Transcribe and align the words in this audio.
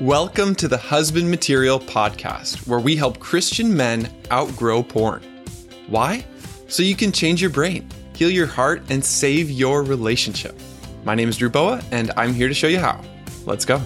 Welcome 0.00 0.54
to 0.54 0.68
the 0.68 0.78
Husband 0.78 1.28
Material 1.28 1.80
Podcast, 1.80 2.68
where 2.68 2.78
we 2.78 2.94
help 2.94 3.18
Christian 3.18 3.76
men 3.76 4.08
outgrow 4.30 4.80
porn. 4.80 5.24
Why? 5.88 6.24
So 6.68 6.84
you 6.84 6.94
can 6.94 7.10
change 7.10 7.40
your 7.40 7.50
brain, 7.50 7.90
heal 8.14 8.30
your 8.30 8.46
heart, 8.46 8.84
and 8.90 9.04
save 9.04 9.50
your 9.50 9.82
relationship. 9.82 10.56
My 11.02 11.16
name 11.16 11.28
is 11.28 11.36
Drew 11.36 11.50
Boa, 11.50 11.82
and 11.90 12.12
I'm 12.16 12.32
here 12.32 12.46
to 12.46 12.54
show 12.54 12.68
you 12.68 12.78
how. 12.78 13.02
Let's 13.44 13.64
go. 13.64 13.78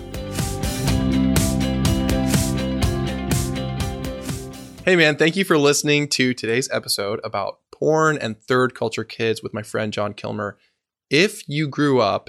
Hey, 4.85 4.97
man, 4.97 5.17
thank 5.17 5.35
you 5.35 5.47
for 5.47 5.57
listening 5.57 6.09
to 6.09 6.35
today's 6.35 6.69
episode 6.71 7.21
about 7.25 7.61
porn 7.71 8.19
and 8.19 8.39
third 8.39 8.75
culture 8.75 9.05
kids 9.05 9.43
with 9.43 9.55
my 9.55 9.63
friend 9.63 9.95
John 9.95 10.13
Kilmer. 10.13 10.59
If 11.09 11.49
you 11.49 11.69
grew 11.69 12.03
up 12.03 12.29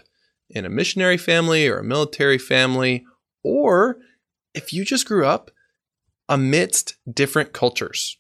in 0.50 0.64
a 0.64 0.70
missionary 0.70 1.18
family 1.18 1.68
or 1.68 1.80
a 1.80 1.84
military 1.84 2.38
family, 2.38 3.06
or 3.44 3.98
if 4.54 4.74
you 4.74 4.86
just 4.86 5.08
grew 5.08 5.26
up 5.26 5.52
amidst 6.30 6.96
different 7.12 7.54
cultures, 7.54 8.18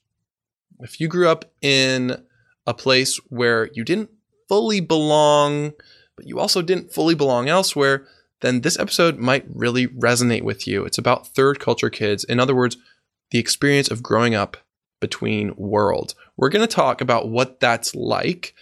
if 0.79 0.99
you 0.99 1.07
grew 1.07 1.29
up 1.29 1.45
in 1.61 2.23
a 2.67 2.73
place 2.73 3.17
where 3.29 3.69
you 3.73 3.83
didn't 3.83 4.09
fully 4.47 4.79
belong, 4.79 5.73
but 6.15 6.27
you 6.27 6.39
also 6.39 6.61
didn't 6.61 6.93
fully 6.93 7.15
belong 7.15 7.49
elsewhere, 7.49 8.05
then 8.41 8.61
this 8.61 8.77
episode 8.77 9.17
might 9.17 9.45
really 9.49 9.87
resonate 9.87 10.43
with 10.43 10.67
you. 10.67 10.85
It's 10.85 10.97
about 10.97 11.27
third 11.27 11.59
culture 11.59 11.89
kids. 11.89 12.23
In 12.23 12.39
other 12.39 12.55
words, 12.55 12.77
the 13.31 13.39
experience 13.39 13.89
of 13.89 14.03
growing 14.03 14.35
up 14.35 14.57
between 14.99 15.55
worlds. 15.55 16.15
We're 16.37 16.49
going 16.49 16.67
to 16.67 16.75
talk 16.75 17.01
about 17.01 17.29
what 17.29 17.59
that's 17.59 17.95
like. 17.95 18.53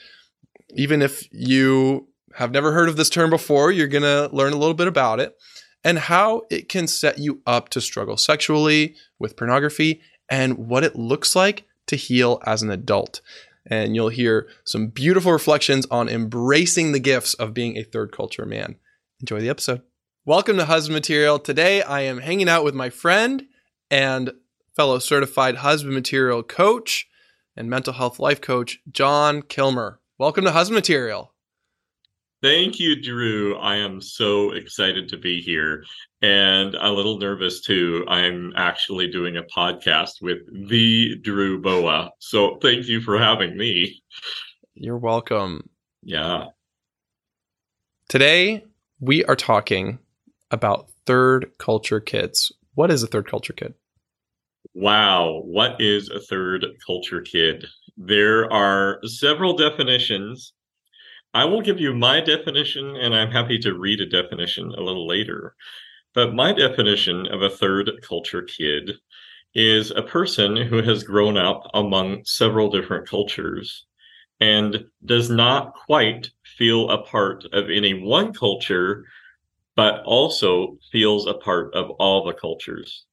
Even 0.75 1.01
if 1.01 1.27
you 1.31 2.07
have 2.35 2.51
never 2.51 2.71
heard 2.71 2.89
of 2.89 2.95
this 2.95 3.09
term 3.09 3.29
before, 3.29 3.71
you're 3.71 3.87
going 3.87 4.03
to 4.03 4.29
learn 4.31 4.53
a 4.53 4.57
little 4.57 4.73
bit 4.73 4.87
about 4.87 5.20
it 5.20 5.35
and 5.84 5.98
how 5.98 6.44
it 6.49 6.70
can 6.70 6.88
set 6.88 7.17
you 7.17 7.41
up 7.45 7.70
to 7.70 7.81
struggle 7.81 8.17
sexually 8.17 8.95
with 9.20 9.35
pornography 9.35 10.02
and 10.29 10.57
what 10.57 10.84
it 10.84 10.96
looks 10.96 11.35
like 11.35 11.65
to 11.88 11.96
heal 11.96 12.41
as 12.46 12.62
an 12.62 12.71
adult. 12.71 13.21
And 13.65 13.96
you'll 13.96 14.10
hear 14.10 14.48
some 14.63 14.88
beautiful 14.88 15.32
reflections 15.32 15.85
on 15.91 16.10
embracing 16.10 16.91
the 16.91 16.99
gifts 16.99 17.34
of 17.35 17.54
being 17.54 17.77
a 17.77 17.84
third 17.84 18.12
culture 18.12 18.46
man. 18.46 18.76
Enjoy 19.20 19.40
the 19.40 19.49
episode. 19.49 19.82
Welcome 20.26 20.57
to 20.57 20.65
Husband 20.65 20.93
Material. 20.93 21.40
Today 21.40 21.82
I 21.82 22.01
am 22.01 22.20
hanging 22.20 22.49
out 22.49 22.63
with 22.63 22.76
my 22.76 22.90
friend 22.90 23.48
and 23.90 24.32
fellow 24.76 24.99
certified 24.99 25.57
husband 25.57 25.93
material 25.93 26.43
coach 26.43 27.07
and 27.55 27.70
mental 27.70 27.93
health 27.93 28.20
life 28.20 28.40
coach, 28.40 28.79
John 28.91 29.41
Kilmer. 29.41 29.99
Welcome 30.18 30.45
to 30.45 30.51
Husband 30.51 30.76
Material. 30.76 31.30
Thank 32.41 32.79
you, 32.79 32.99
Drew. 32.99 33.55
I 33.57 33.75
am 33.75 34.01
so 34.01 34.51
excited 34.51 35.07
to 35.09 35.17
be 35.17 35.41
here 35.41 35.84
and 36.23 36.73
a 36.73 36.91
little 36.91 37.20
nervous 37.20 37.61
too. 37.61 38.03
I'm 38.07 38.51
actually 38.55 39.07
doing 39.11 39.37
a 39.37 39.43
podcast 39.43 40.23
with 40.23 40.39
the 40.70 41.17
Drew 41.17 41.61
Boa. 41.61 42.09
So 42.17 42.57
thank 42.59 42.87
you 42.87 42.99
for 42.99 43.20
having 43.20 43.55
me. 43.55 44.01
You're 44.73 44.98
welcome. 44.98 45.70
Yeah. 46.01 46.45
Today, 48.09 48.65
we 48.99 49.23
are 49.26 49.35
talking 49.35 49.99
about 50.49 50.89
third 51.05 51.51
culture 51.59 51.99
kids. 51.99 52.51
What 52.73 52.89
is 52.89 53.03
a 53.03 53.07
third 53.07 53.29
culture 53.29 53.53
kid? 53.53 53.76
Wow. 54.73 55.43
What 55.45 55.79
is 55.79 56.09
a 56.09 56.20
third 56.20 56.65
culture 56.85 57.21
kid? 57.21 57.67
There 57.98 58.51
are 58.51 58.99
several 59.05 59.55
definitions 59.55 60.53
I 61.34 61.46
will 61.46 61.62
give 61.62 61.79
you 61.79 61.93
my 61.93 62.20
definition, 62.20 62.98
and 62.98 63.15
I'm 63.15 63.32
happy 63.32 63.57
to 63.60 63.77
read 63.77 64.01
a 64.01 64.06
definition 64.06 64.74
a 64.78 64.81
little 64.81 65.07
later. 65.07 65.56
But 66.13 66.34
my 66.34 66.51
definition 66.51 67.25
of 67.28 67.41
a 67.41 67.50
third 67.50 67.90
culture 68.01 68.41
kid 68.41 68.91
is 69.53 69.91
a 69.91 70.01
person 70.01 70.57
who 70.57 70.81
has 70.81 71.03
grown 71.03 71.38
up 71.38 71.69
among 71.73 72.25
several 72.25 72.69
different 72.69 73.07
cultures 73.07 73.85
and 74.41 74.85
does 75.05 75.29
not 75.29 75.73
quite 75.73 76.31
feel 76.44 76.89
a 76.89 77.03
part 77.03 77.45
of 77.53 77.69
any 77.69 77.94
one 77.94 78.34
culture, 78.34 79.05
but 79.75 80.03
also 80.03 80.78
feels 80.91 81.28
a 81.28 81.34
part 81.35 81.73
of 81.75 81.91
all 81.91 82.25
the 82.25 82.34
cultures. 82.34 83.05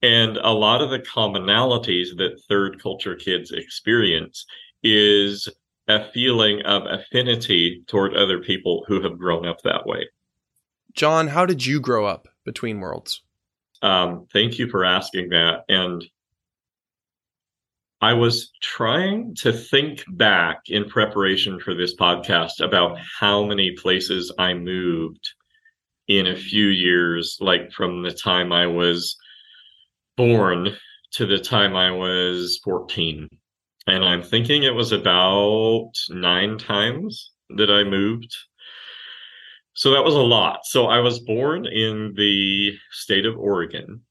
And 0.00 0.38
a 0.38 0.50
lot 0.50 0.80
of 0.80 0.88
the 0.88 1.00
commonalities 1.00 2.16
that 2.16 2.40
third 2.48 2.80
culture 2.80 3.16
kids 3.16 3.50
experience 3.50 4.46
is 4.82 5.46
a 5.90 6.10
feeling 6.12 6.62
of 6.62 6.84
affinity 6.86 7.82
toward 7.86 8.16
other 8.16 8.38
people 8.38 8.84
who 8.86 9.02
have 9.02 9.18
grown 9.18 9.46
up 9.46 9.60
that 9.62 9.86
way. 9.86 10.08
John, 10.94 11.28
how 11.28 11.46
did 11.46 11.64
you 11.64 11.80
grow 11.80 12.06
up 12.06 12.28
between 12.44 12.80
worlds? 12.80 13.22
Um, 13.82 14.26
thank 14.32 14.58
you 14.58 14.68
for 14.68 14.84
asking 14.84 15.30
that. 15.30 15.64
And 15.68 16.04
I 18.00 18.14
was 18.14 18.50
trying 18.62 19.34
to 19.36 19.52
think 19.52 20.04
back 20.08 20.62
in 20.66 20.88
preparation 20.88 21.60
for 21.60 21.74
this 21.74 21.94
podcast 21.96 22.60
about 22.60 22.98
how 23.18 23.44
many 23.44 23.72
places 23.72 24.32
I 24.38 24.54
moved 24.54 25.28
in 26.08 26.26
a 26.26 26.36
few 26.36 26.66
years, 26.66 27.36
like 27.40 27.72
from 27.72 28.02
the 28.02 28.12
time 28.12 28.52
I 28.52 28.66
was 28.66 29.16
born 30.16 30.76
to 31.12 31.26
the 31.26 31.38
time 31.38 31.76
I 31.76 31.90
was 31.90 32.60
14 32.64 33.28
and 33.90 34.04
I'm 34.04 34.22
thinking 34.22 34.62
it 34.62 34.74
was 34.74 34.92
about 34.92 35.92
nine 36.08 36.58
times 36.58 37.32
that 37.56 37.70
I 37.70 37.82
moved. 37.82 38.34
So 39.74 39.90
that 39.92 40.04
was 40.04 40.14
a 40.14 40.20
lot. 40.20 40.60
So 40.64 40.86
I 40.86 41.00
was 41.00 41.18
born 41.18 41.66
in 41.66 42.14
the 42.16 42.78
state 42.92 43.26
of 43.26 43.36
Oregon. 43.36 44.02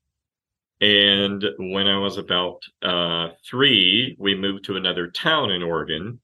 And 0.82 1.44
when 1.58 1.88
I 1.88 1.98
was 1.98 2.18
about 2.18 2.62
uh, 2.82 3.30
three, 3.50 4.16
we 4.20 4.36
moved 4.36 4.66
to 4.66 4.76
another 4.76 5.08
town 5.08 5.52
in 5.52 5.64
Oregon. 5.64 6.20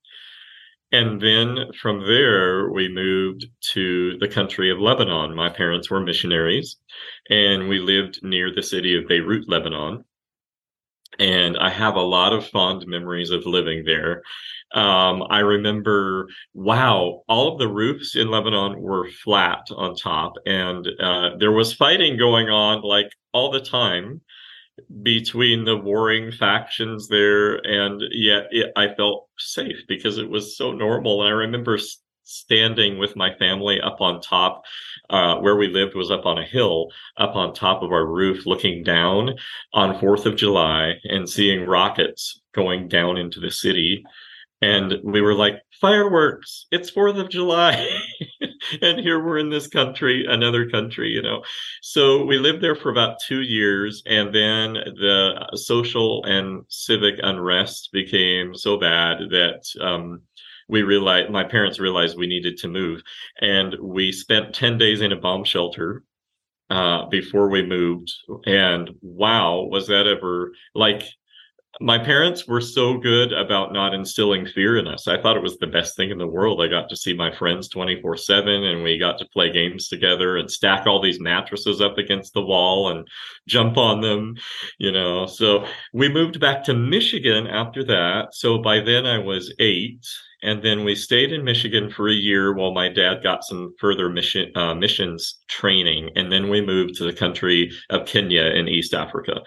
And 0.91 1.22
then 1.22 1.72
from 1.81 2.05
there, 2.05 2.72
we 2.72 2.89
moved 2.89 3.45
to 3.73 4.17
the 4.19 4.27
country 4.27 4.69
of 4.69 4.79
Lebanon. 4.79 5.35
My 5.35 5.49
parents 5.49 5.89
were 5.89 5.99
missionaries, 5.99 6.77
and 7.29 7.67
we 7.67 7.79
lived 7.79 8.19
near 8.23 8.53
the 8.53 8.63
city 8.63 8.95
of 8.97 9.07
Beirut, 9.07 9.49
Lebanon 9.49 10.05
and 11.19 11.57
I 11.57 11.69
have 11.69 11.95
a 11.95 12.01
lot 12.01 12.33
of 12.33 12.47
fond 12.47 12.85
memories 12.87 13.31
of 13.31 13.45
living 13.45 13.83
there. 13.85 14.23
Um, 14.73 15.23
I 15.29 15.39
remember, 15.39 16.27
wow, 16.53 17.23
all 17.29 17.53
of 17.53 17.59
the 17.59 17.67
roofs 17.67 18.15
in 18.15 18.29
Lebanon 18.29 18.81
were 18.81 19.09
flat 19.09 19.67
on 19.75 19.95
top, 19.95 20.33
and 20.45 20.87
uh, 20.99 21.37
there 21.39 21.51
was 21.51 21.73
fighting 21.73 22.17
going 22.17 22.49
on 22.49 22.81
like 22.81 23.11
all 23.31 23.51
the 23.51 23.61
time 23.61 24.21
between 25.03 25.63
the 25.63 25.77
warring 25.77 26.31
factions 26.31 27.07
there, 27.07 27.55
and 27.65 28.01
yet 28.11 28.47
it, 28.51 28.71
I 28.75 28.93
felt 28.95 29.29
safe 29.37 29.83
because 29.87 30.17
it 30.17 30.29
was 30.29 30.57
so 30.57 30.71
normal. 30.73 31.21
And 31.21 31.29
I 31.29 31.37
remember 31.37 31.77
standing 32.25 32.97
with 32.97 33.15
my 33.15 33.33
family 33.35 33.79
up 33.79 34.01
on 34.01 34.19
top 34.19 34.63
uh, 35.09 35.35
where 35.37 35.55
we 35.55 35.67
lived 35.67 35.95
was 35.95 36.11
up 36.11 36.25
on 36.25 36.37
a 36.37 36.45
hill 36.45 36.87
up 37.17 37.35
on 37.35 37.53
top 37.53 37.83
of 37.83 37.91
our 37.91 38.05
roof 38.05 38.45
looking 38.45 38.83
down 38.83 39.35
on 39.73 39.99
fourth 39.99 40.25
of 40.25 40.35
july 40.35 40.95
and 41.03 41.29
seeing 41.29 41.65
rockets 41.65 42.41
going 42.53 42.87
down 42.87 43.17
into 43.17 43.39
the 43.39 43.51
city. 43.51 44.03
And 44.61 44.95
we 45.03 45.21
were 45.21 45.35
like 45.35 45.61
fireworks! 45.79 46.65
It's 46.71 46.89
fourth 46.89 47.17
of 47.17 47.29
july! 47.29 47.87
And 48.81 48.99
here 48.99 49.23
we're 49.23 49.37
in 49.37 49.49
this 49.49 49.67
country 49.67 50.25
another 50.27 50.67
country 50.67 51.09
you 51.09 51.21
know? 51.21 51.43
So 51.83 52.25
we 52.25 52.39
lived 52.39 52.63
there 52.63 52.75
for 52.75 52.89
about 52.89 53.19
two 53.19 53.41
years 53.41 54.01
and 54.07 54.33
then 54.33 54.73
the 54.73 55.47
social 55.53 56.23
and 56.23 56.63
civic 56.67 57.19
unrest 57.21 57.89
became 57.93 58.55
so 58.55 58.77
bad 58.77 59.19
that 59.29 59.61
um, 59.79 60.21
we 60.67 60.83
realized 60.83 61.31
my 61.31 61.43
parents 61.43 61.79
realized 61.79 62.17
we 62.17 62.27
needed 62.27 62.57
to 62.57 62.67
move 62.67 63.01
and 63.41 63.75
we 63.81 64.11
spent 64.11 64.55
10 64.55 64.77
days 64.77 65.01
in 65.01 65.11
a 65.11 65.15
bomb 65.15 65.43
shelter 65.43 66.03
uh, 66.69 67.05
before 67.07 67.49
we 67.49 67.65
moved 67.65 68.11
and 68.45 68.90
wow 69.01 69.67
was 69.69 69.87
that 69.87 70.07
ever 70.07 70.51
like 70.73 71.03
my 71.81 71.97
parents 71.97 72.47
were 72.47 72.61
so 72.61 72.97
good 72.97 73.34
about 73.34 73.73
not 73.73 73.93
instilling 73.93 74.45
fear 74.45 74.78
in 74.78 74.87
us. 74.87 75.07
I 75.07 75.22
thought 75.22 75.35
it 75.35 75.43
was 75.43 75.57
the 75.57 75.67
best 75.67 75.95
thing 75.95 76.09
in 76.09 76.17
the 76.17 76.28
world. 76.28 76.61
I 76.61 76.67
got 76.67 76.87
to 76.90 76.95
see 76.95 77.13
my 77.13 77.35
friends 77.35 77.67
24 77.67 78.16
7 78.17 78.63
and 78.63 78.84
we 78.84 78.97
got 78.97 79.17
to 79.17 79.28
play 79.34 79.51
games 79.51 79.90
together 79.90 80.37
and 80.37 80.49
stack 80.49 80.87
all 80.87 81.01
these 81.01 81.19
mattresses 81.19 81.81
up 81.81 81.97
against 81.97 82.34
the 82.34 82.41
wall 82.41 82.91
and 82.91 83.07
jump 83.47 83.78
on 83.78 83.99
them, 83.99 84.37
you 84.78 84.91
know. 84.91 85.25
So 85.25 85.66
we 85.93 86.07
moved 86.07 86.40
back 86.40 86.63
to 86.66 86.73
Michigan 86.73 87.47
after 87.47 87.84
that. 87.85 88.34
So 88.34 88.57
by 88.57 88.79
then 88.79 89.05
I 89.05 89.17
was 89.17 89.53
eight 89.59 90.05
and 90.45 90.63
then 90.63 90.85
we 90.85 90.95
stayed 90.95 91.33
in 91.33 91.43
Michigan 91.43 91.89
for 91.89 92.07
a 92.07 92.13
year 92.13 92.53
while 92.53 92.71
my 92.71 92.87
dad 92.87 93.23
got 93.23 93.43
some 93.43 93.73
further 93.79 94.09
mission 94.09 94.51
uh, 94.55 94.75
missions 94.75 95.39
training, 95.47 96.11
and 96.15 96.31
then 96.31 96.49
we 96.49 96.61
moved 96.61 96.95
to 96.95 97.03
the 97.03 97.13
country 97.13 97.71
of 97.89 98.05
Kenya 98.05 98.43
in 98.43 98.67
East 98.67 98.93
Africa, 98.93 99.41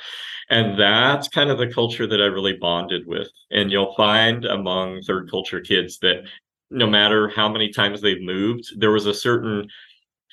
and 0.50 0.78
that's 0.78 1.28
kind 1.28 1.50
of 1.50 1.58
the 1.58 1.72
culture 1.72 2.06
that 2.06 2.20
I 2.20 2.26
really 2.26 2.56
bonded 2.60 3.06
with. 3.06 3.28
And 3.50 3.70
you'll 3.70 3.94
find 3.94 4.44
among 4.44 5.02
third 5.02 5.30
culture 5.30 5.60
kids 5.60 5.98
that 6.00 6.24
no 6.70 6.86
matter 6.86 7.28
how 7.28 7.48
many 7.48 7.70
times 7.70 8.00
they've 8.00 8.20
moved, 8.20 8.64
there 8.78 8.90
was 8.90 9.06
a 9.06 9.14
certain 9.14 9.68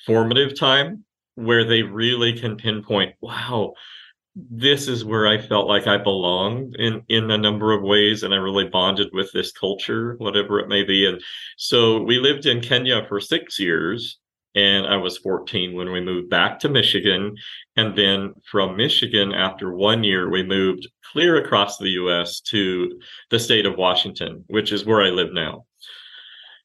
formative 0.04 0.58
time 0.58 1.04
where 1.36 1.64
they 1.64 1.82
really 1.82 2.32
can 2.32 2.56
pinpoint, 2.56 3.14
wow, 3.20 3.72
this 4.36 4.86
is 4.86 5.04
where 5.04 5.26
I 5.26 5.38
felt 5.38 5.66
like 5.66 5.86
I 5.86 5.96
belonged 5.96 6.76
in 6.78 7.02
in 7.08 7.30
a 7.30 7.38
number 7.38 7.72
of 7.72 7.82
ways, 7.82 8.22
and 8.22 8.34
I 8.34 8.36
really 8.36 8.68
bonded 8.68 9.08
with 9.12 9.32
this 9.32 9.50
culture, 9.50 10.14
whatever 10.18 10.60
it 10.60 10.68
may 10.68 10.84
be. 10.84 11.06
And 11.06 11.22
so 11.56 12.02
we 12.02 12.18
lived 12.18 12.44
in 12.44 12.60
Kenya 12.60 13.06
for 13.08 13.18
six 13.18 13.58
years, 13.58 14.18
and 14.54 14.86
I 14.86 14.96
was 14.96 15.16
14 15.18 15.74
when 15.74 15.90
we 15.90 16.02
moved 16.02 16.28
back 16.28 16.58
to 16.60 16.68
Michigan. 16.68 17.34
And 17.76 17.96
then 17.96 18.34
from 18.50 18.76
Michigan, 18.76 19.32
after 19.32 19.74
one 19.74 20.04
year, 20.04 20.30
we 20.30 20.42
moved 20.42 20.86
clear 21.12 21.42
across 21.42 21.78
the 21.78 21.90
U.S. 21.90 22.40
to 22.42 23.00
the 23.30 23.38
state 23.38 23.64
of 23.64 23.78
Washington, 23.78 24.44
which 24.48 24.70
is 24.70 24.84
where 24.84 25.02
I 25.02 25.08
live 25.08 25.32
now. 25.32 25.64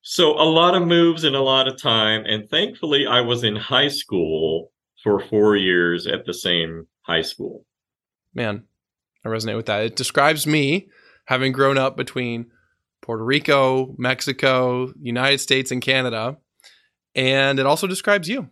So 0.01 0.31
a 0.31 0.43
lot 0.43 0.75
of 0.75 0.87
moves 0.87 1.23
and 1.23 1.35
a 1.37 1.41
lot 1.41 1.69
of 1.69 1.81
time, 1.81 2.23
and 2.25 2.49
thankfully, 2.49 3.07
I 3.07 3.21
was 3.21 3.45
in 3.45 3.55
high 3.55 3.87
school 3.87 4.71
for 5.03 5.21
four 5.21 5.55
years 5.55 6.05
at 6.05 6.25
the 6.25 6.33
same 6.33 6.87
high 7.01 7.21
school. 7.21 7.65
Man, 8.33 8.63
I 9.25 9.29
resonate 9.29 9.55
with 9.55 9.65
that. 9.67 9.83
It 9.83 9.95
describes 9.95 10.47
me 10.47 10.89
having 11.25 11.51
grown 11.51 11.77
up 11.77 11.97
between 11.97 12.47
Puerto 13.01 13.23
Rico, 13.23 13.95
Mexico, 13.97 14.93
United 15.01 15.39
States, 15.39 15.71
and 15.71 15.81
Canada. 15.81 16.37
And 17.15 17.59
it 17.59 17.65
also 17.65 17.87
describes 17.87 18.29
you. 18.29 18.49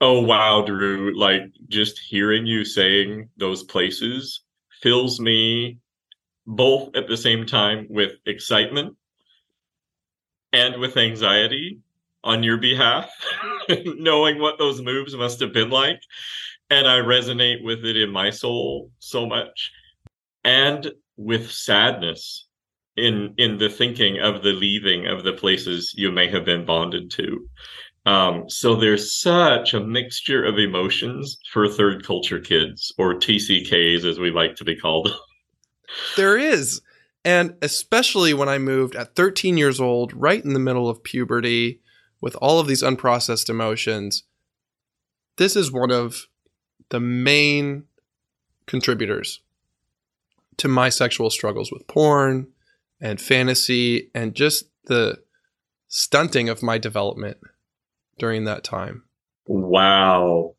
Oh, 0.00 0.20
wow, 0.20 0.62
Drew. 0.62 1.18
Like 1.18 1.42
just 1.68 1.98
hearing 1.98 2.46
you 2.46 2.64
saying 2.64 3.28
those 3.36 3.62
places 3.62 4.40
fills 4.82 5.20
me 5.20 5.78
both 6.46 6.94
at 6.96 7.08
the 7.08 7.16
same 7.16 7.46
time 7.46 7.86
with 7.88 8.12
excitement 8.26 8.96
and 10.52 10.80
with 10.80 10.96
anxiety 10.96 11.80
on 12.22 12.42
your 12.42 12.58
behalf, 12.58 13.10
knowing 13.84 14.40
what 14.40 14.58
those 14.58 14.80
moves 14.82 15.14
must 15.14 15.40
have 15.40 15.52
been 15.52 15.70
like 15.70 16.00
and 16.74 16.88
I 16.88 16.98
resonate 16.98 17.62
with 17.62 17.84
it 17.84 17.96
in 17.96 18.10
my 18.10 18.30
soul 18.30 18.90
so 18.98 19.26
much, 19.26 19.70
and 20.44 20.92
with 21.16 21.50
sadness 21.50 22.46
in 22.96 23.34
in 23.38 23.58
the 23.58 23.68
thinking 23.68 24.20
of 24.20 24.42
the 24.42 24.52
leaving 24.52 25.06
of 25.06 25.24
the 25.24 25.32
places 25.32 25.92
you 25.96 26.10
may 26.10 26.28
have 26.28 26.44
been 26.44 26.64
bonded 26.64 27.10
to. 27.12 27.48
Um, 28.06 28.50
so 28.50 28.74
there's 28.74 29.18
such 29.18 29.72
a 29.72 29.80
mixture 29.80 30.44
of 30.44 30.58
emotions 30.58 31.38
for 31.52 31.68
third 31.68 32.04
culture 32.04 32.40
kids, 32.40 32.92
or 32.98 33.14
TCKs 33.14 34.04
as 34.04 34.18
we 34.18 34.30
like 34.30 34.56
to 34.56 34.64
be 34.64 34.76
called. 34.76 35.10
there 36.16 36.36
is. 36.36 36.82
And 37.24 37.54
especially 37.62 38.34
when 38.34 38.50
I 38.50 38.58
moved 38.58 38.94
at 38.94 39.16
13 39.16 39.56
years 39.56 39.80
old, 39.80 40.12
right 40.12 40.44
in 40.44 40.52
the 40.52 40.58
middle 40.58 40.90
of 40.90 41.02
puberty, 41.02 41.80
with 42.20 42.36
all 42.36 42.60
of 42.60 42.66
these 42.66 42.82
unprocessed 42.82 43.48
emotions, 43.48 44.24
this 45.38 45.56
is 45.56 45.72
one 45.72 45.90
of 45.90 46.26
the 46.90 47.00
main 47.00 47.84
contributors 48.66 49.40
to 50.56 50.68
my 50.68 50.88
sexual 50.88 51.30
struggles 51.30 51.72
with 51.72 51.86
porn 51.86 52.48
and 53.00 53.20
fantasy 53.20 54.10
and 54.14 54.34
just 54.34 54.64
the 54.84 55.18
stunting 55.88 56.48
of 56.48 56.62
my 56.62 56.78
development 56.78 57.38
during 58.18 58.44
that 58.44 58.64
time. 58.64 59.04
Wow. 59.46 60.54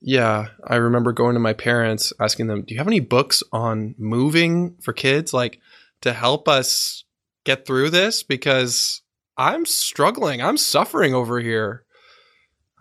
Yeah, 0.00 0.48
I 0.66 0.76
remember 0.76 1.12
going 1.12 1.34
to 1.34 1.40
my 1.40 1.54
parents 1.54 2.12
asking 2.20 2.46
them, 2.46 2.62
"Do 2.62 2.74
you 2.74 2.78
have 2.78 2.86
any 2.86 3.00
books 3.00 3.42
on 3.52 3.94
moving 3.96 4.76
for 4.82 4.92
kids 4.92 5.32
like 5.32 5.60
to 6.02 6.12
help 6.12 6.46
us 6.46 7.04
get 7.44 7.66
through 7.66 7.90
this 7.90 8.22
because 8.22 9.02
I'm 9.36 9.64
struggling. 9.64 10.42
I'm 10.42 10.58
suffering 10.58 11.14
over 11.14 11.40
here." 11.40 11.84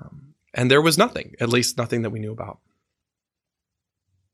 Um, 0.02 0.34
and 0.54 0.70
there 0.70 0.82
was 0.82 0.98
nothing, 0.98 1.36
at 1.40 1.50
least 1.50 1.78
nothing 1.78 2.02
that 2.02 2.10
we 2.10 2.20
knew 2.20 2.34
about. 2.34 2.60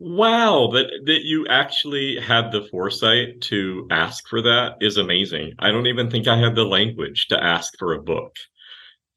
Wow, 0.01 0.69
that 0.73 0.87
that 1.05 1.25
you 1.25 1.45
actually 1.47 2.17
had 2.19 2.53
the 2.53 2.65
foresight 2.71 3.41
to 3.41 3.85
ask 3.91 4.29
for 4.29 4.41
that 4.41 4.77
is 4.79 4.95
amazing. 4.95 5.55
I 5.59 5.71
don't 5.71 5.87
even 5.87 6.09
think 6.09 6.25
I 6.25 6.37
had 6.37 6.55
the 6.55 6.63
language 6.63 7.27
to 7.27 7.43
ask 7.43 7.77
for 7.77 7.93
a 7.93 8.01
book, 8.01 8.37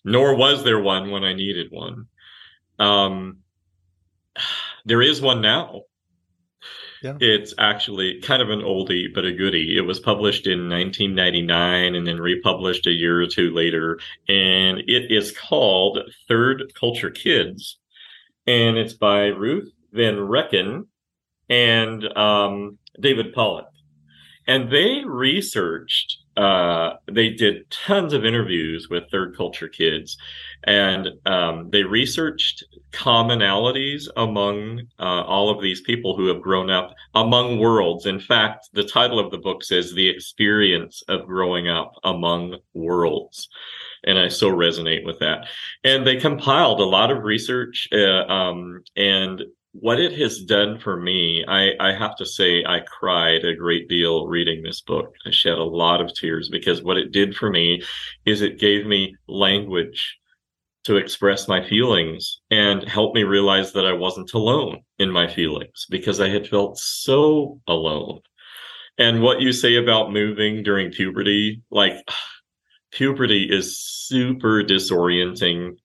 nor 0.04 0.34
was 0.34 0.64
there 0.64 0.80
one 0.80 1.12
when 1.12 1.22
I 1.22 1.34
needed 1.34 1.68
one. 1.70 2.08
Um, 2.80 3.38
there 4.84 5.02
is 5.02 5.22
one 5.22 5.40
now. 5.40 5.82
Yeah. 7.00 7.16
It's 7.20 7.54
actually 7.58 8.20
kind 8.20 8.42
of 8.42 8.50
an 8.50 8.60
oldie 8.60 9.12
but 9.12 9.24
a 9.24 9.32
goodie. 9.32 9.76
It 9.76 9.82
was 9.82 9.98
published 9.98 10.46
in 10.46 10.68
1999 10.68 11.96
and 11.96 12.06
then 12.06 12.20
republished 12.20 12.86
a 12.86 12.92
year 12.92 13.20
or 13.20 13.26
two 13.26 13.52
later, 13.52 14.00
and 14.28 14.78
it 14.78 15.12
is 15.12 15.36
called 15.36 16.00
Third 16.26 16.72
Culture 16.74 17.10
Kids, 17.10 17.78
and 18.48 18.76
it's 18.76 18.94
by 18.94 19.26
Ruth 19.26 19.70
Van 19.92 20.16
Reken 20.16 20.86
and 21.48 22.04
um, 22.16 22.78
David 23.00 23.32
Pollock. 23.34 23.66
And 24.48 24.72
they 24.72 25.02
researched, 25.04 26.18
uh, 26.36 26.94
they 27.10 27.30
did 27.30 27.70
tons 27.70 28.12
of 28.12 28.24
interviews 28.24 28.88
with 28.90 29.08
third 29.10 29.36
culture 29.36 29.68
kids, 29.68 30.16
and 30.64 31.10
um, 31.26 31.70
they 31.70 31.84
researched 31.84 32.64
commonalities 32.90 34.08
among 34.16 34.82
uh, 34.98 35.22
all 35.22 35.48
of 35.48 35.62
these 35.62 35.80
people 35.82 36.16
who 36.16 36.26
have 36.26 36.42
grown 36.42 36.70
up 36.70 36.92
among 37.14 37.60
worlds. 37.60 38.06
In 38.06 38.18
fact, 38.18 38.68
the 38.72 38.82
title 38.82 39.20
of 39.20 39.30
the 39.30 39.38
book 39.38 39.62
says 39.62 39.92
The 39.92 40.08
Experience 40.08 41.04
of 41.06 41.26
Growing 41.26 41.68
Up 41.68 41.92
Among 42.02 42.56
Worlds 42.74 43.48
and 44.04 44.18
I 44.18 44.28
so 44.28 44.50
resonate 44.50 45.04
with 45.04 45.18
that. 45.20 45.46
And 45.84 46.06
they 46.06 46.16
compiled 46.16 46.80
a 46.80 46.84
lot 46.84 47.10
of 47.10 47.22
research, 47.22 47.88
uh, 47.92 48.24
um, 48.26 48.82
and 48.96 49.42
what 49.72 49.98
it 49.98 50.18
has 50.18 50.42
done 50.42 50.78
for 50.78 51.00
me, 51.00 51.44
I, 51.48 51.72
I 51.80 51.92
have 51.92 52.16
to 52.16 52.26
say, 52.26 52.62
I 52.64 52.80
cried 52.80 53.44
a 53.44 53.56
great 53.56 53.88
deal 53.88 54.26
reading 54.26 54.62
this 54.62 54.82
book. 54.82 55.14
I 55.26 55.30
shed 55.30 55.58
a 55.58 55.64
lot 55.64 56.00
of 56.00 56.14
tears 56.14 56.50
because 56.50 56.82
what 56.82 56.98
it 56.98 57.10
did 57.10 57.34
for 57.34 57.50
me 57.50 57.82
is 58.26 58.42
it 58.42 58.58
gave 58.58 58.86
me 58.86 59.16
language 59.28 60.18
to 60.84 60.96
express 60.96 61.48
my 61.48 61.66
feelings 61.66 62.40
and 62.50 62.86
help 62.86 63.14
me 63.14 63.22
realize 63.22 63.72
that 63.72 63.86
I 63.86 63.92
wasn't 63.92 64.32
alone 64.34 64.82
in 64.98 65.10
my 65.10 65.26
feelings 65.26 65.86
because 65.88 66.20
I 66.20 66.28
had 66.28 66.48
felt 66.48 66.76
so 66.78 67.60
alone. 67.66 68.20
And 68.98 69.22
what 69.22 69.40
you 69.40 69.52
say 69.52 69.76
about 69.76 70.12
moving 70.12 70.62
during 70.62 70.90
puberty, 70.90 71.62
like 71.70 71.94
puberty 72.92 73.44
is 73.44 73.78
super 73.78 74.62
disorienting 74.62 75.76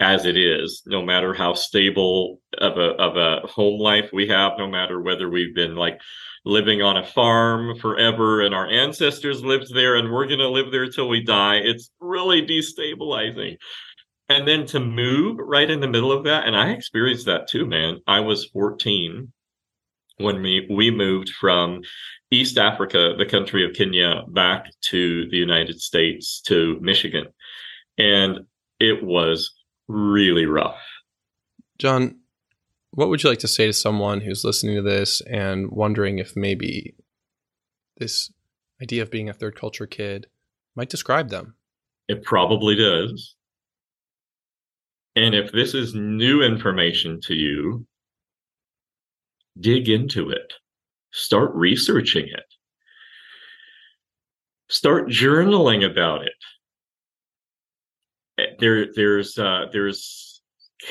as 0.00 0.26
it 0.26 0.36
is, 0.36 0.82
no 0.86 1.02
matter 1.02 1.32
how 1.32 1.54
stable 1.54 2.40
of 2.58 2.76
a 2.76 2.90
of 2.96 3.16
a 3.16 3.46
home 3.46 3.80
life 3.80 4.10
we 4.12 4.28
have, 4.28 4.52
no 4.58 4.68
matter 4.68 5.00
whether 5.00 5.28
we've 5.28 5.54
been 5.54 5.74
like 5.74 6.00
living 6.44 6.82
on 6.82 6.96
a 6.96 7.06
farm 7.06 7.76
forever 7.78 8.40
and 8.40 8.54
our 8.54 8.68
ancestors 8.68 9.42
lived 9.42 9.74
there 9.74 9.96
and 9.96 10.12
we're 10.12 10.26
going 10.26 10.38
to 10.38 10.48
live 10.48 10.70
there 10.70 10.88
till 10.88 11.08
we 11.08 11.22
die, 11.22 11.56
it's 11.56 11.90
really 11.98 12.40
destabilizing. 12.40 13.56
And 14.28 14.46
then 14.46 14.66
to 14.66 14.80
move 14.80 15.38
right 15.38 15.68
in 15.68 15.80
the 15.80 15.88
middle 15.88 16.12
of 16.12 16.24
that, 16.24 16.46
and 16.46 16.56
I 16.56 16.70
experienced 16.70 17.26
that 17.26 17.48
too, 17.48 17.66
man. 17.66 18.00
I 18.06 18.20
was 18.20 18.46
14 18.46 19.32
when 20.18 20.42
we 20.42 20.66
we 20.70 20.90
moved 20.90 21.30
from 21.30 21.82
East 22.30 22.58
Africa, 22.58 23.14
the 23.16 23.26
country 23.26 23.64
of 23.64 23.74
Kenya, 23.74 24.22
back 24.28 24.70
to 24.90 25.28
the 25.30 25.36
United 25.36 25.80
States 25.80 26.40
to 26.42 26.78
Michigan. 26.80 27.26
And 27.98 28.40
it 28.80 29.02
was 29.02 29.55
really 29.88 30.46
rough. 30.46 30.80
John, 31.78 32.20
what 32.92 33.08
would 33.08 33.22
you 33.22 33.28
like 33.28 33.40
to 33.40 33.48
say 33.48 33.66
to 33.66 33.72
someone 33.72 34.20
who's 34.20 34.44
listening 34.44 34.76
to 34.76 34.82
this 34.82 35.20
and 35.22 35.70
wondering 35.70 36.18
if 36.18 36.34
maybe 36.34 36.94
this 37.98 38.32
idea 38.82 39.02
of 39.02 39.10
being 39.10 39.28
a 39.28 39.34
third 39.34 39.54
culture 39.54 39.86
kid 39.86 40.26
might 40.74 40.88
describe 40.88 41.28
them? 41.28 41.54
It 42.08 42.22
probably 42.22 42.76
does. 42.76 43.34
And 45.14 45.34
if 45.34 45.52
this 45.52 45.74
is 45.74 45.94
new 45.94 46.42
information 46.42 47.20
to 47.22 47.34
you, 47.34 47.86
dig 49.58 49.88
into 49.88 50.30
it. 50.30 50.52
Start 51.12 51.54
researching 51.54 52.26
it. 52.26 52.44
Start 54.68 55.08
journaling 55.08 55.88
about 55.88 56.22
it 56.22 56.34
there 58.58 58.92
there's 58.94 59.38
uh, 59.38 59.66
there's 59.72 60.40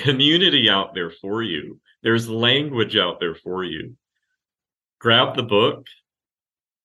community 0.03 0.69
out 0.69 0.93
there 0.93 1.11
for 1.11 1.43
you. 1.43 1.79
There's 2.03 2.29
language 2.29 2.95
out 2.95 3.19
there 3.19 3.35
for 3.35 3.63
you. 3.63 3.95
Grab 4.99 5.35
the 5.35 5.43
book, 5.43 5.85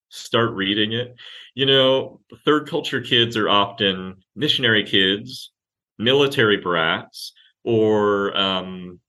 start 0.09 0.53
reading 0.53 0.93
it. 0.93 1.15
You 1.55 1.67
know, 1.67 2.21
third 2.45 2.69
culture 2.69 3.01
kids 3.01 3.37
are 3.37 3.49
often 3.49 4.17
missionary 4.35 4.85
kids, 4.85 5.53
military 5.99 6.59
brats, 6.59 7.33
or 7.65 8.37
um, 8.37 9.01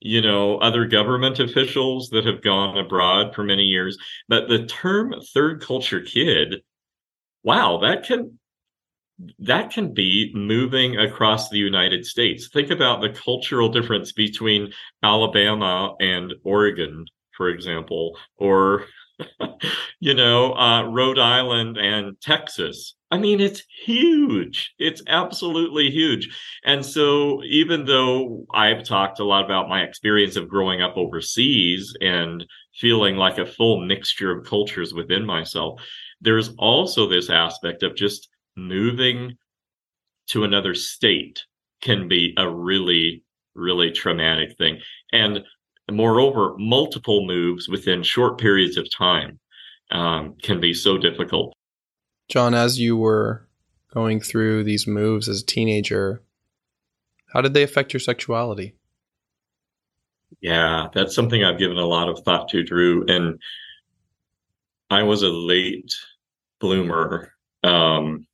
you 0.00 0.22
know, 0.22 0.56
other 0.58 0.86
government 0.86 1.38
officials 1.38 2.08
that 2.10 2.24
have 2.24 2.42
gone 2.42 2.78
abroad 2.78 3.34
for 3.34 3.44
many 3.44 3.64
years. 3.64 3.98
But 4.28 4.48
the 4.48 4.66
term 4.66 5.14
third 5.34 5.62
culture 5.62 6.00
kid, 6.00 6.62
wow, 7.42 7.78
that 7.82 8.04
can 8.04 8.38
that 9.38 9.70
can 9.70 9.92
be 9.92 10.30
moving 10.34 10.96
across 10.98 11.48
the 11.48 11.58
United 11.58 12.04
States. 12.06 12.48
Think 12.48 12.70
about 12.70 13.00
the 13.00 13.10
cultural 13.10 13.68
difference 13.68 14.12
between 14.12 14.72
Alabama 15.02 15.94
and 16.00 16.34
Oregon, 16.44 17.06
for 17.36 17.48
example, 17.48 18.18
or 18.36 18.86
you 20.00 20.14
know, 20.14 20.54
uh, 20.54 20.84
Rhode 20.84 21.18
Island 21.18 21.76
and 21.76 22.20
Texas. 22.20 22.94
I 23.10 23.18
mean, 23.18 23.40
it's 23.40 23.62
huge. 23.84 24.72
It's 24.78 25.02
absolutely 25.08 25.90
huge. 25.90 26.28
And 26.64 26.84
so, 26.84 27.42
even 27.44 27.84
though 27.84 28.46
I've 28.54 28.84
talked 28.84 29.18
a 29.20 29.24
lot 29.24 29.44
about 29.44 29.68
my 29.68 29.82
experience 29.82 30.36
of 30.36 30.48
growing 30.48 30.80
up 30.80 30.96
overseas 30.96 31.94
and 32.00 32.44
feeling 32.74 33.16
like 33.16 33.38
a 33.38 33.46
full 33.46 33.84
mixture 33.84 34.30
of 34.30 34.46
cultures 34.46 34.94
within 34.94 35.26
myself, 35.26 35.82
there's 36.20 36.50
also 36.58 37.08
this 37.08 37.30
aspect 37.30 37.82
of 37.82 37.96
just 37.96 38.29
moving 38.56 39.36
to 40.28 40.44
another 40.44 40.74
state 40.74 41.44
can 41.80 42.08
be 42.08 42.34
a 42.36 42.48
really, 42.48 43.24
really 43.54 43.90
traumatic 43.90 44.56
thing. 44.58 44.78
And 45.12 45.40
moreover, 45.90 46.54
multiple 46.58 47.26
moves 47.26 47.68
within 47.68 48.02
short 48.02 48.38
periods 48.38 48.76
of 48.76 48.86
time 48.96 49.38
um, 49.90 50.36
can 50.42 50.60
be 50.60 50.72
so 50.74 50.98
difficult. 50.98 51.54
John, 52.28 52.54
as 52.54 52.78
you 52.78 52.96
were 52.96 53.48
going 53.92 54.20
through 54.20 54.64
these 54.64 54.86
moves 54.86 55.28
as 55.28 55.42
a 55.42 55.46
teenager, 55.46 56.22
how 57.32 57.40
did 57.40 57.54
they 57.54 57.62
affect 57.62 57.92
your 57.92 58.00
sexuality? 58.00 58.74
Yeah, 60.40 60.88
that's 60.94 61.14
something 61.14 61.42
I've 61.42 61.58
given 61.58 61.76
a 61.76 61.86
lot 61.86 62.08
of 62.08 62.20
thought 62.20 62.48
to, 62.50 62.62
Drew. 62.62 63.04
And 63.06 63.40
I 64.90 65.02
was 65.02 65.22
a 65.22 65.28
late 65.28 65.92
bloomer 66.60 67.32
um, 67.64 68.26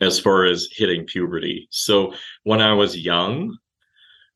as 0.00 0.18
far 0.18 0.44
as 0.44 0.68
hitting 0.72 1.04
puberty. 1.06 1.68
So 1.70 2.14
when 2.44 2.60
I 2.60 2.72
was 2.72 2.98
young, 2.98 3.56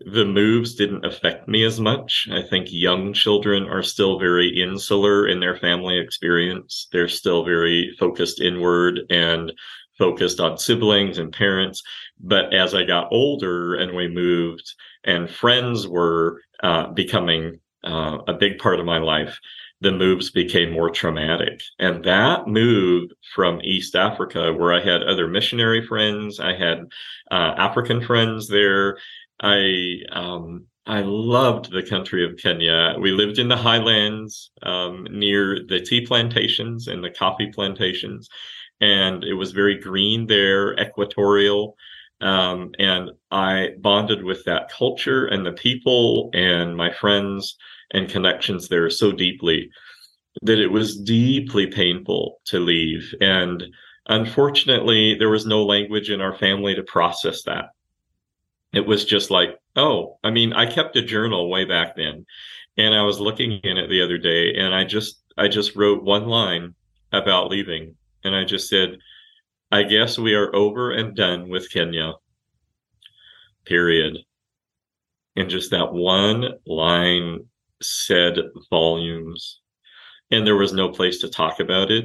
the 0.00 0.25
moves 0.25 0.75
didn't 0.75 1.04
affect 1.04 1.49
me 1.49 1.64
as 1.64 1.80
much. 1.80 2.28
I 2.30 2.42
think 2.42 2.66
young 2.71 3.12
children 3.12 3.64
are 3.68 3.83
still 3.83 4.18
very 4.18 4.49
insular 4.61 5.28
in 5.28 5.40
their 5.40 5.56
family 5.56 5.99
experience. 5.99 6.88
They're 6.92 7.09
still 7.09 7.44
very 7.44 7.94
focused 7.99 8.40
inward 8.40 9.00
and 9.11 9.52
focused 9.97 10.40
on 10.40 10.59
siblings 10.59 11.18
and 11.18 11.33
parents. 11.33 11.83
But 12.21 12.52
as 12.52 12.75
I 12.75 12.85
got 12.85 13.09
older 13.12 13.76
and 13.76 13.94
we 13.94 14.09
moved 14.09 14.75
and 15.04 15.30
friends 15.30 15.87
were 15.87 16.42
uh, 16.62 16.88
becoming 16.88 17.61
uh, 17.85 18.18
a 18.26 18.35
big 18.35 18.59
part 18.59 18.80
of 18.80 18.87
my 18.87 18.99
life, 18.99 19.38
the 19.85 19.93
moves 19.93 20.31
became 20.31 20.73
more 20.73 20.91
traumatic. 20.91 21.61
And 21.79 22.03
that 22.05 22.49
move 22.49 23.11
from 23.35 23.61
East 23.62 23.95
Africa, 23.95 24.53
where 24.53 24.73
I 24.73 24.81
had 24.81 25.03
other 25.03 25.29
missionary 25.29 25.87
friends, 25.87 26.41
I 26.41 26.55
had 26.55 26.79
uh, 27.31 27.55
African 27.57 28.00
friends 28.00 28.49
there, 28.49 28.99
I 29.41 29.99
um, 30.11 30.67
I 30.87 31.00
loved 31.00 31.71
the 31.71 31.83
country 31.83 32.25
of 32.25 32.38
Kenya. 32.38 32.97
We 32.99 33.12
lived 33.12 33.38
in 33.38 33.49
the 33.49 33.57
highlands 33.57 34.50
um, 34.62 35.07
near 35.11 35.61
the 35.67 35.81
tea 35.81 36.07
plantations 36.07 36.88
and 36.88 37.03
the 37.03 37.11
coffee 37.11 37.50
plantations, 37.53 38.29
and 38.81 39.23
it 39.23 39.35
was 39.35 39.53
very 39.53 39.79
green 39.79 40.26
there, 40.26 40.79
equatorial. 40.79 41.76
Um, 42.21 42.73
and 42.78 43.11
I 43.30 43.71
bonded 43.80 44.25
with 44.25 44.44
that 44.44 44.71
culture 44.71 45.26
and 45.26 45.44
the 45.44 45.52
people 45.52 46.30
and 46.33 46.76
my 46.76 46.92
friends 46.92 47.56
and 47.90 48.09
connections 48.09 48.68
there 48.68 48.88
so 48.88 49.12
deeply 49.12 49.71
that 50.42 50.59
it 50.59 50.68
was 50.68 50.97
deeply 50.97 51.66
painful 51.66 52.40
to 52.47 52.61
leave. 52.61 53.14
And 53.21 53.64
unfortunately, 54.06 55.14
there 55.14 55.30
was 55.30 55.47
no 55.47 55.64
language 55.64 56.11
in 56.11 56.21
our 56.21 56.37
family 56.37 56.75
to 56.75 56.83
process 56.83 57.42
that 57.42 57.71
it 58.75 58.87
was 58.87 59.04
just 59.04 59.30
like, 59.30 59.59
oh, 59.76 60.18
I 60.25 60.30
mean, 60.30 60.52
I 60.52 60.66
kept 60.66 60.97
a 60.97 61.02
journal 61.02 61.49
way 61.49 61.64
back 61.64 61.97
then, 61.97 62.26
and 62.76 62.94
I 62.94 63.02
was 63.02 63.21
looking 63.21 63.52
in 63.62 63.78
it 63.78 63.88
the 63.88 64.02
other 64.02 64.18
day, 64.18 64.54
and 64.54 64.75
I 64.75 64.85
just 64.85 65.23
I 65.38 65.49
just 65.49 65.76
wrote 65.76 66.02
one 66.02 66.26
line 66.26 66.75
about 67.12 67.50
leaving, 67.50 67.94
and 68.25 68.35
I 68.35 68.44
just 68.44 68.68
said, 68.68 68.99
I 69.75 69.83
guess 69.83 70.16
we 70.16 70.35
are 70.35 70.54
over 70.54 70.93
and 70.93 71.16
done 71.16 71.49
with 71.49 71.69
Kenya. 71.69 72.12
Period. 73.66 74.19
And 75.35 75.50
just 75.50 75.73
that 75.73 75.93
one 75.93 76.45
line 76.64 77.47
said 77.83 78.38
volumes. 78.71 79.61
And 80.31 80.47
there 80.47 80.54
was 80.54 80.73
no 80.73 80.90
place 80.90 81.19
to 81.23 81.28
talk 81.28 81.59
about 81.59 81.90
it. 81.90 82.04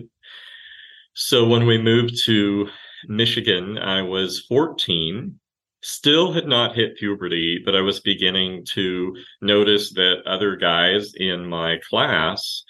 So 1.14 1.48
when 1.48 1.68
we 1.68 1.78
moved 1.78 2.26
to 2.26 2.70
Michigan, 3.08 3.78
I 3.78 4.02
was 4.02 4.40
14 4.50 5.40
still 5.84 6.34
had 6.34 6.48
not 6.48 6.76
hit 6.76 6.98
puberty, 6.98 7.62
but 7.64 7.76
I 7.76 7.82
was 7.82 8.00
beginning 8.00 8.66
to 8.74 9.16
notice 9.42 9.94
that 9.94 10.24
other 10.26 10.56
guys 10.56 11.14
in 11.14 11.46
my 11.46 11.78
class, 11.88 12.64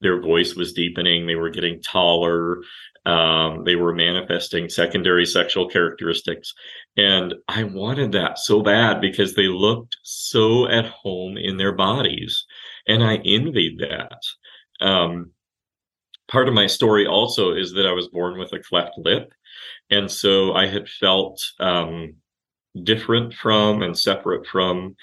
their 0.00 0.22
voice 0.22 0.54
was 0.54 0.72
deepening, 0.72 1.26
they 1.26 1.34
were 1.34 1.50
getting 1.50 1.82
taller, 1.82 2.62
um, 3.08 3.64
they 3.64 3.74
were 3.74 3.94
manifesting 3.94 4.68
secondary 4.68 5.24
sexual 5.24 5.66
characteristics. 5.66 6.52
And 6.98 7.34
I 7.48 7.64
wanted 7.64 8.12
that 8.12 8.38
so 8.38 8.62
bad 8.62 9.00
because 9.00 9.34
they 9.34 9.48
looked 9.48 9.96
so 10.02 10.68
at 10.68 10.84
home 10.84 11.38
in 11.38 11.56
their 11.56 11.72
bodies. 11.72 12.44
And 12.86 13.02
I 13.02 13.16
envied 13.24 13.78
that. 13.78 14.20
Um, 14.86 15.30
part 16.30 16.48
of 16.48 16.54
my 16.54 16.66
story 16.66 17.06
also 17.06 17.54
is 17.54 17.72
that 17.72 17.86
I 17.86 17.92
was 17.92 18.08
born 18.08 18.38
with 18.38 18.52
a 18.52 18.58
cleft 18.58 18.98
lip. 18.98 19.32
And 19.88 20.10
so 20.10 20.52
I 20.52 20.66
had 20.66 20.86
felt 20.86 21.40
um, 21.60 22.16
different 22.82 23.32
from 23.32 23.82
and 23.82 23.98
separate 23.98 24.46
from 24.46 24.96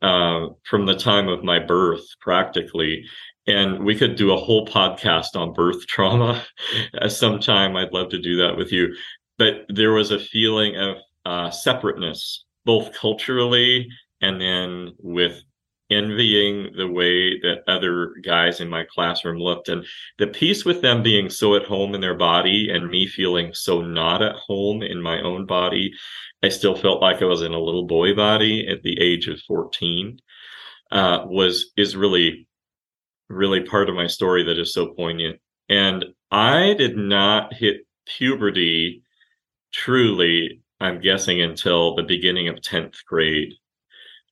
uh, 0.00 0.48
from 0.64 0.86
the 0.86 0.94
time 0.94 1.28
of 1.28 1.42
my 1.42 1.58
birth, 1.58 2.06
practically. 2.20 3.04
And 3.48 3.82
we 3.82 3.96
could 3.96 4.16
do 4.16 4.32
a 4.32 4.36
whole 4.36 4.66
podcast 4.66 5.34
on 5.34 5.54
birth 5.54 5.86
trauma. 5.86 6.44
Sometime 7.08 7.76
I'd 7.76 7.92
love 7.92 8.10
to 8.10 8.20
do 8.20 8.36
that 8.36 8.56
with 8.56 8.70
you. 8.70 8.94
But 9.38 9.64
there 9.68 9.92
was 9.92 10.10
a 10.10 10.18
feeling 10.18 10.76
of 10.76 10.96
uh, 11.24 11.50
separateness, 11.50 12.44
both 12.64 12.92
culturally 12.92 13.88
and 14.20 14.40
then 14.40 14.94
with 14.98 15.42
envying 15.90 16.70
the 16.76 16.86
way 16.86 17.40
that 17.40 17.62
other 17.66 18.14
guys 18.22 18.60
in 18.60 18.68
my 18.68 18.84
classroom 18.84 19.38
looked 19.38 19.70
and 19.70 19.86
the 20.18 20.26
piece 20.26 20.64
with 20.64 20.82
them 20.82 21.02
being 21.02 21.30
so 21.30 21.54
at 21.54 21.64
home 21.64 21.94
in 21.94 22.00
their 22.02 22.14
body 22.14 22.68
and 22.70 22.90
me 22.90 23.06
feeling 23.06 23.54
so 23.54 23.80
not 23.80 24.20
at 24.20 24.34
home 24.34 24.82
in 24.82 25.00
my 25.00 25.18
own 25.22 25.46
body 25.46 25.90
i 26.42 26.48
still 26.50 26.76
felt 26.76 27.00
like 27.00 27.22
i 27.22 27.24
was 27.24 27.40
in 27.40 27.54
a 27.54 27.58
little 27.58 27.86
boy 27.86 28.14
body 28.14 28.68
at 28.68 28.82
the 28.82 29.00
age 29.00 29.28
of 29.28 29.40
14 29.48 30.20
uh, 30.90 31.22
was 31.24 31.72
is 31.78 31.96
really 31.96 32.46
really 33.28 33.62
part 33.62 33.88
of 33.88 33.94
my 33.94 34.06
story 34.06 34.42
that 34.44 34.58
is 34.58 34.72
so 34.72 34.88
poignant 34.94 35.38
and 35.68 36.04
i 36.30 36.74
did 36.74 36.96
not 36.96 37.52
hit 37.52 37.86
puberty 38.06 39.02
truly 39.72 40.60
i'm 40.80 41.00
guessing 41.00 41.42
until 41.42 41.94
the 41.94 42.02
beginning 42.02 42.48
of 42.48 42.56
10th 42.56 43.04
grade 43.06 43.52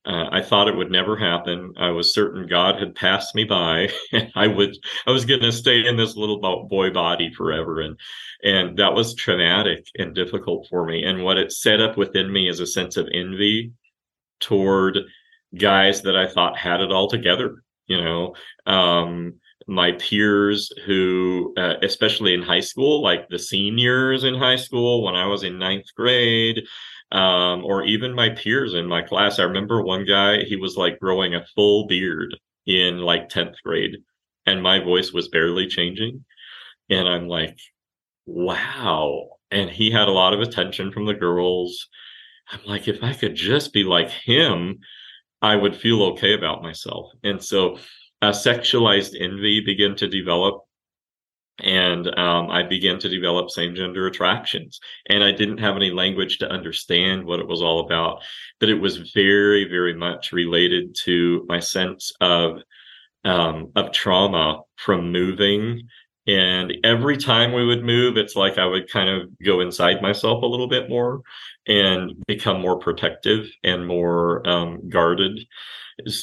uh, 0.07 0.29
I 0.31 0.41
thought 0.41 0.69
it 0.69 0.75
would 0.77 0.89
never 0.89 1.17
happen. 1.17 1.73
I 1.75 1.89
was 1.89 2.13
certain 2.13 2.47
God 2.47 2.79
had 2.79 2.95
passed 2.95 3.35
me 3.35 3.43
by. 3.43 3.89
I 4.35 4.47
would, 4.47 4.73
I 5.05 5.11
was 5.11 5.25
going 5.25 5.41
to 5.41 5.51
stay 5.51 5.85
in 5.85 5.97
this 5.97 6.15
little 6.15 6.39
boy 6.69 6.91
body 6.91 7.29
forever, 7.33 7.81
and 7.81 7.99
and 8.41 8.77
that 8.77 8.93
was 8.93 9.15
traumatic 9.15 9.85
and 9.97 10.15
difficult 10.15 10.65
for 10.69 10.85
me. 10.85 11.03
And 11.03 11.25
what 11.25 11.37
it 11.37 11.51
set 11.51 11.81
up 11.81 11.97
within 11.97 12.31
me 12.31 12.47
is 12.47 12.61
a 12.61 12.65
sense 12.65 12.95
of 12.95 13.09
envy 13.13 13.73
toward 14.39 14.97
guys 15.57 16.03
that 16.03 16.15
I 16.15 16.29
thought 16.29 16.57
had 16.57 16.79
it 16.79 16.91
all 16.91 17.09
together. 17.09 17.63
You 17.87 18.01
know, 18.01 18.35
um, 18.65 19.35
my 19.67 19.93
peers 19.93 20.71
who, 20.85 21.53
uh, 21.57 21.75
especially 21.81 22.33
in 22.33 22.41
high 22.41 22.61
school, 22.61 23.01
like 23.01 23.27
the 23.29 23.39
seniors 23.39 24.23
in 24.23 24.35
high 24.35 24.55
school 24.55 25.03
when 25.03 25.15
I 25.15 25.25
was 25.25 25.43
in 25.43 25.59
ninth 25.59 25.93
grade 25.95 26.63
um, 27.11 27.63
or 27.63 27.83
even 27.83 28.13
my 28.13 28.29
peers 28.29 28.73
in 28.73 28.87
my 28.87 29.01
class. 29.01 29.39
I 29.39 29.43
remember 29.43 29.81
one 29.81 30.05
guy, 30.05 30.43
he 30.43 30.55
was 30.55 30.77
like 30.77 30.99
growing 30.99 31.35
a 31.35 31.45
full 31.55 31.87
beard 31.87 32.35
in 32.65 32.99
like 32.99 33.29
10th 33.29 33.55
grade, 33.63 33.97
and 34.45 34.61
my 34.61 34.79
voice 34.79 35.13
was 35.13 35.29
barely 35.29 35.67
changing. 35.67 36.25
And 36.89 37.07
I'm 37.07 37.27
like, 37.27 37.57
wow. 38.25 39.29
And 39.51 39.69
he 39.69 39.91
had 39.91 40.07
a 40.07 40.11
lot 40.11 40.33
of 40.33 40.41
attention 40.41 40.91
from 40.91 41.05
the 41.05 41.13
girls. 41.13 41.87
I'm 42.51 42.59
like, 42.65 42.87
if 42.87 43.03
I 43.03 43.13
could 43.13 43.35
just 43.35 43.73
be 43.73 43.83
like 43.83 44.09
him, 44.09 44.79
I 45.41 45.55
would 45.55 45.75
feel 45.75 46.03
okay 46.03 46.33
about 46.33 46.63
myself. 46.63 47.11
And 47.23 47.43
so 47.43 47.77
a 48.21 48.29
sexualized 48.29 49.19
envy 49.19 49.61
began 49.61 49.95
to 49.97 50.07
develop 50.07 50.63
and 51.59 52.07
um, 52.19 52.51
I 52.51 52.63
began 52.63 52.99
to 52.99 53.09
develop 53.09 53.49
same 53.49 53.73
gender 53.73 54.05
attractions. 54.07 54.79
And 55.09 55.23
I 55.23 55.31
didn't 55.31 55.57
have 55.57 55.75
any 55.75 55.89
language 55.89 56.37
to 56.39 56.49
understand 56.49 57.25
what 57.25 57.39
it 57.39 57.47
was 57.47 57.61
all 57.61 57.79
about, 57.79 58.21
but 58.59 58.69
it 58.69 58.79
was 58.79 59.11
very, 59.13 59.65
very 59.65 59.95
much 59.95 60.31
related 60.31 60.95
to 61.03 61.45
my 61.47 61.59
sense 61.59 62.11
of 62.21 62.61
um, 63.25 63.71
of 63.75 63.91
trauma 63.91 64.61
from 64.77 65.11
moving 65.11 65.89
And 66.27 66.73
every 66.83 67.17
time 67.17 67.53
we 67.53 67.65
would 67.65 67.83
move, 67.83 68.17
it's 68.17 68.35
like 68.35 68.57
I 68.57 68.65
would 68.65 68.91
kind 68.91 69.09
of 69.09 69.29
go 69.43 69.61
inside 69.61 70.01
myself 70.01 70.43
a 70.43 70.47
little 70.47 70.67
bit 70.67 70.89
more 70.89 71.21
and 71.67 72.11
become 72.27 72.61
more 72.61 72.77
protective 72.79 73.49
and 73.63 73.87
more 73.87 74.47
um, 74.47 74.89
guarded. 74.89 75.39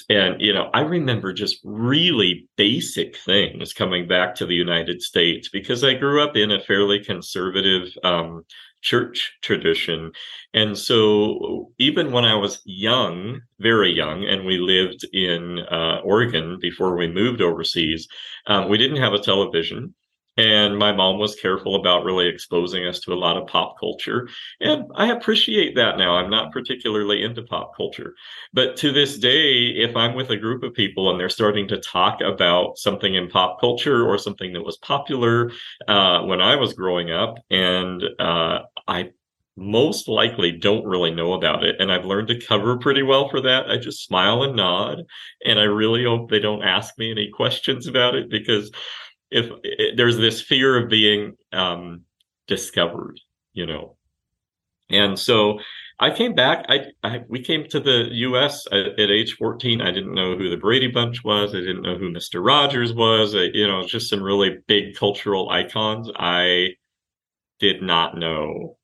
And, 0.08 0.40
you 0.40 0.52
know, 0.52 0.70
I 0.72 0.82
remember 0.82 1.32
just 1.32 1.58
really 1.64 2.46
basic 2.56 3.16
things 3.16 3.72
coming 3.72 4.06
back 4.06 4.34
to 4.36 4.46
the 4.46 4.54
United 4.54 5.02
States 5.02 5.48
because 5.48 5.82
I 5.82 5.94
grew 5.94 6.22
up 6.22 6.36
in 6.36 6.52
a 6.52 6.60
fairly 6.60 7.02
conservative 7.02 7.88
um, 8.04 8.44
church 8.84 9.32
tradition. 9.42 10.12
And 10.52 10.78
so 10.78 11.72
even 11.78 12.12
when 12.12 12.24
I 12.24 12.36
was 12.36 12.62
young, 12.64 13.40
very 13.58 13.90
young, 13.90 14.24
and 14.24 14.44
we 14.44 14.58
lived 14.58 15.02
in 15.12 15.58
uh, 15.58 16.00
Oregon 16.04 16.58
before 16.60 16.96
we 16.96 17.08
moved 17.08 17.40
overseas, 17.40 18.06
um, 18.46 18.68
we 18.68 18.78
didn't 18.78 19.02
have 19.02 19.14
a 19.14 19.18
television. 19.18 19.94
And 20.36 20.76
my 20.76 20.92
mom 20.92 21.20
was 21.20 21.36
careful 21.36 21.76
about 21.76 22.04
really 22.04 22.26
exposing 22.26 22.84
us 22.86 22.98
to 23.00 23.12
a 23.12 23.14
lot 23.14 23.36
of 23.36 23.46
pop 23.46 23.78
culture. 23.78 24.28
And 24.60 24.84
I 24.96 25.12
appreciate 25.12 25.76
that 25.76 25.96
now. 25.96 26.16
I'm 26.16 26.30
not 26.30 26.52
particularly 26.52 27.22
into 27.22 27.42
pop 27.42 27.76
culture. 27.76 28.14
But 28.52 28.76
to 28.78 28.90
this 28.90 29.16
day, 29.16 29.68
if 29.68 29.94
I'm 29.94 30.16
with 30.16 30.30
a 30.30 30.36
group 30.36 30.64
of 30.64 30.74
people 30.74 31.10
and 31.10 31.20
they're 31.20 31.28
starting 31.28 31.68
to 31.68 31.80
talk 31.80 32.20
about 32.20 32.78
something 32.78 33.14
in 33.14 33.28
pop 33.28 33.60
culture 33.60 34.04
or 34.04 34.18
something 34.18 34.52
that 34.54 34.64
was 34.64 34.76
popular 34.78 35.52
uh, 35.86 36.22
when 36.22 36.40
I 36.40 36.56
was 36.56 36.72
growing 36.72 37.12
up, 37.12 37.36
and 37.50 38.02
uh, 38.18 38.58
I 38.86 39.10
most 39.56 40.08
likely 40.08 40.52
don't 40.52 40.84
really 40.84 41.12
know 41.12 41.32
about 41.32 41.62
it. 41.64 41.76
And 41.78 41.92
I've 41.92 42.04
learned 42.04 42.28
to 42.28 42.40
cover 42.40 42.76
pretty 42.78 43.02
well 43.02 43.28
for 43.28 43.40
that. 43.42 43.70
I 43.70 43.76
just 43.76 44.04
smile 44.04 44.42
and 44.42 44.56
nod. 44.56 45.02
And 45.44 45.58
I 45.60 45.64
really 45.64 46.04
hope 46.04 46.28
they 46.28 46.40
don't 46.40 46.64
ask 46.64 46.98
me 46.98 47.10
any 47.10 47.30
questions 47.30 47.86
about 47.86 48.16
it 48.16 48.28
because 48.28 48.70
if, 49.30 49.50
if 49.62 49.96
there's 49.96 50.16
this 50.16 50.40
fear 50.40 50.76
of 50.76 50.90
being 50.90 51.36
um, 51.52 52.02
discovered, 52.46 53.20
you 53.52 53.66
know. 53.66 53.96
And 54.90 55.18
so 55.18 55.60
I 55.98 56.10
came 56.10 56.34
back. 56.34 56.66
I, 56.68 56.86
I, 57.02 57.20
we 57.28 57.40
came 57.40 57.66
to 57.68 57.80
the 57.80 58.08
U.S. 58.10 58.66
at, 58.70 58.98
at, 58.98 59.10
age 59.10 59.36
14. 59.36 59.80
I 59.80 59.92
didn't 59.92 60.14
know 60.14 60.36
who 60.36 60.50
the 60.50 60.56
Brady 60.56 60.88
Bunch 60.88 61.24
was. 61.24 61.54
I 61.54 61.58
didn't 61.60 61.82
know 61.82 61.96
who 61.96 62.10
Mister 62.10 62.42
Rogers 62.42 62.92
was. 62.92 63.34
I, 63.34 63.50
you 63.54 63.66
know, 63.66 63.86
just 63.86 64.10
some 64.10 64.22
really 64.22 64.58
big 64.66 64.96
cultural 64.96 65.48
icons. 65.50 66.10
I 66.16 66.74
did 67.64 67.82
not 67.82 68.18
know. 68.18 68.76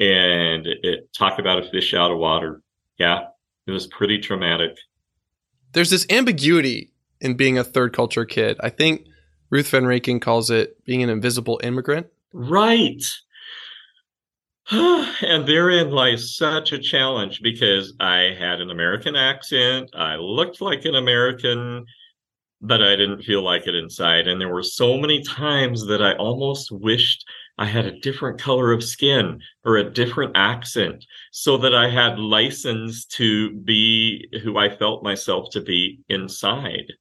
And 0.00 0.66
it 0.66 1.12
talked 1.12 1.38
about 1.38 1.64
a 1.64 1.70
fish 1.70 1.94
out 1.94 2.10
of 2.10 2.18
water. 2.18 2.62
Yeah, 2.98 3.26
it 3.66 3.70
was 3.70 3.86
pretty 3.86 4.18
traumatic. 4.18 4.76
There's 5.72 5.90
this 5.90 6.06
ambiguity 6.10 6.92
in 7.20 7.36
being 7.36 7.58
a 7.58 7.64
third 7.64 7.92
culture 7.92 8.24
kid. 8.24 8.56
I 8.60 8.70
think 8.70 9.06
Ruth 9.50 9.68
Van 9.68 9.84
Reken 9.84 10.20
calls 10.20 10.50
it 10.50 10.82
being 10.84 11.02
an 11.02 11.10
invisible 11.10 11.60
immigrant. 11.62 12.08
Right. 12.32 13.02
and 14.70 15.46
therein 15.46 15.90
lies 15.90 16.36
such 16.36 16.72
a 16.72 16.78
challenge 16.78 17.40
because 17.40 17.94
I 18.00 18.34
had 18.38 18.60
an 18.60 18.70
American 18.70 19.14
accent. 19.16 19.90
I 19.94 20.16
looked 20.16 20.60
like 20.60 20.84
an 20.84 20.96
American, 20.96 21.86
but 22.60 22.82
I 22.82 22.96
didn't 22.96 23.22
feel 23.22 23.42
like 23.42 23.66
it 23.66 23.74
inside. 23.74 24.26
And 24.26 24.40
there 24.40 24.52
were 24.52 24.62
so 24.62 24.98
many 24.98 25.22
times 25.22 25.86
that 25.86 26.02
I 26.02 26.14
almost 26.14 26.70
wished 26.70 27.24
I 27.58 27.66
had 27.66 27.86
a 27.86 27.98
different 28.00 28.40
color 28.40 28.72
of 28.72 28.84
skin 28.84 29.40
or 29.64 29.76
a 29.76 29.90
different 29.90 30.32
accent 30.36 31.04
so 31.32 31.56
that 31.58 31.74
I 31.74 31.90
had 31.90 32.18
license 32.18 33.04
to 33.06 33.52
be 33.52 34.28
who 34.42 34.56
I 34.56 34.76
felt 34.76 35.02
myself 35.02 35.50
to 35.52 35.60
be 35.60 36.00
inside. 36.08 36.92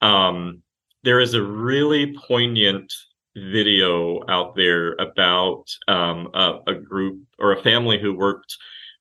Um, 0.00 0.62
there 1.02 1.20
is 1.20 1.34
a 1.34 1.42
really 1.42 2.14
poignant 2.26 2.92
video 3.36 4.22
out 4.28 4.54
there 4.54 4.92
about 4.94 5.64
um, 5.88 6.28
a, 6.34 6.58
a, 6.66 6.74
group 6.74 7.22
or 7.38 7.52
a 7.52 7.62
family 7.62 7.98
who 7.98 8.14
worked 8.14 8.56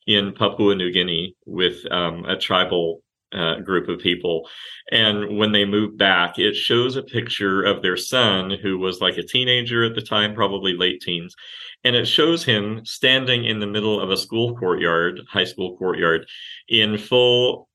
in 0.08 0.34
Papua 0.34 0.74
New 0.74 0.92
Guinea 0.92 1.36
with 1.46 1.80
um, 1.92 2.26
a 2.26 2.38
tribal 2.38 3.04
uh, 3.34 3.60
group 3.60 3.88
of 3.90 4.00
people. 4.00 4.48
And 4.92 5.38
when 5.38 5.52
they 5.52 5.66
moved 5.66 5.98
back, 5.98 6.38
it 6.38 6.56
shows 6.56 6.96
a 6.96 7.04
picture 7.04 7.64
of 7.64 7.82
their 7.82 7.98
son, 7.98 8.52
who 8.62 8.78
was 8.78 9.02
like 9.02 9.18
a 9.18 9.24
teenager 9.24 9.84
at 9.84 9.96
the 9.96 10.02
time, 10.02 10.34
probably 10.34 10.74
late 10.74 11.02
teens. 11.02 11.36
And 11.84 11.96
it 11.96 12.06
shows 12.06 12.44
him 12.44 12.86
standing 12.86 13.46
in 13.46 13.60
the 13.60 13.68
middle 13.68 14.00
of 14.00 14.12
a 14.12 14.18
school 14.18 14.56
courtyard, 14.56 15.22
high 15.30 15.46
school 15.46 15.78
courtyard, 15.78 16.28
in 16.68 16.98
full 16.98 17.70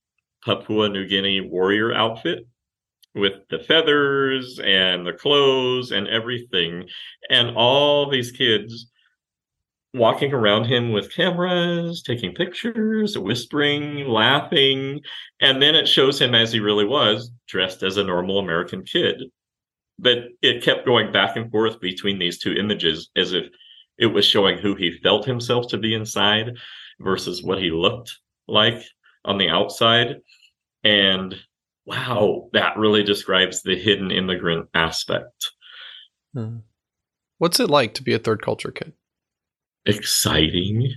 Papua 0.45 0.88
New 0.88 1.07
Guinea 1.07 1.40
warrior 1.40 1.92
outfit 1.92 2.47
with 3.14 3.33
the 3.51 3.59
feathers 3.59 4.61
and 4.62 5.07
the 5.07 5.12
clothes 5.12 5.90
and 5.90 6.07
everything. 6.07 6.85
And 7.31 7.57
all 7.57 8.09
these 8.09 8.31
kids 8.31 8.90
walking 9.97 10.33
around 10.33 10.65
him 10.65 10.93
with 10.93 11.15
cameras, 11.15 12.03
taking 12.03 12.35
pictures, 12.35 13.19
whispering, 13.19 14.07
laughing. 14.07 15.01
And 15.41 15.61
then 15.63 15.75
it 15.75 15.89
shows 15.89 16.21
him 16.21 16.35
as 16.35 16.53
he 16.53 16.61
really 16.61 16.85
was, 16.85 17.31
dressed 17.49 17.83
as 17.83 17.97
a 17.97 18.05
normal 18.05 18.39
American 18.39 18.85
kid. 18.85 19.23
But 19.99 20.19
it 20.43 20.63
kept 20.63 20.87
going 20.87 21.13
back 21.13 21.37
and 21.37 21.51
forth 21.51 21.81
between 21.81 22.19
these 22.19 22.39
two 22.39 22.53
images 22.53 23.11
as 23.17 23.33
if 23.33 23.47
it 23.99 24.07
was 24.07 24.27
showing 24.27 24.59
who 24.59 24.75
he 24.75 24.99
felt 25.03 25.25
himself 25.25 25.69
to 25.69 25.79
be 25.79 25.95
inside 25.95 26.57
versus 27.01 27.43
what 27.43 27.59
he 27.59 27.71
looked 27.71 28.15
like 28.47 28.83
on 29.25 29.39
the 29.39 29.49
outside. 29.49 30.17
And 30.85 31.35
wow, 31.87 32.51
that 32.53 32.77
really 32.77 33.03
describes 33.03 33.63
the 33.63 33.77
hidden 33.77 34.11
immigrant 34.11 34.69
aspect. 34.75 35.53
Hmm. 36.35 36.59
What's 37.39 37.61
it 37.61 37.71
like 37.71 37.95
to 37.95 38.03
be 38.03 38.13
a 38.13 38.19
third 38.19 38.43
culture 38.43 38.71
kid? 38.71 38.93
Exciting, 39.87 40.92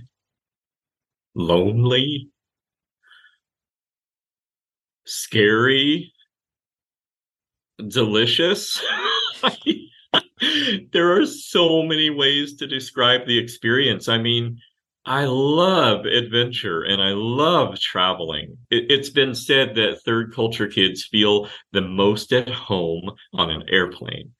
lonely, 1.36 2.28
scary, 5.06 6.12
delicious. 7.86 8.82
there 10.92 11.20
are 11.20 11.24
so 11.24 11.82
many 11.84 12.10
ways 12.10 12.56
to 12.56 12.66
describe 12.66 13.26
the 13.26 13.38
experience. 13.38 14.08
I 14.08 14.18
mean, 14.18 14.58
I 15.06 15.24
love 15.24 16.04
adventure 16.06 16.82
and 16.82 17.00
I 17.00 17.12
love 17.12 17.78
traveling. 17.78 18.58
It, 18.70 18.90
has 18.90 19.10
been 19.10 19.36
said 19.36 19.76
that 19.76 20.02
third 20.04 20.34
culture 20.34 20.66
kids 20.66 21.04
feel 21.04 21.48
the 21.72 21.80
most 21.80 22.32
at 22.32 22.48
home 22.48 23.12
on 23.34 23.50
an 23.50 23.62
airplane, 23.68 24.32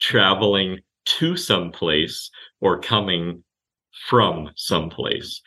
traveling 0.00 0.80
to 1.06 1.34
some 1.36 1.72
place 1.72 2.30
or 2.60 2.78
coming 2.78 3.42
from 4.08 4.50
someplace. 4.56 5.40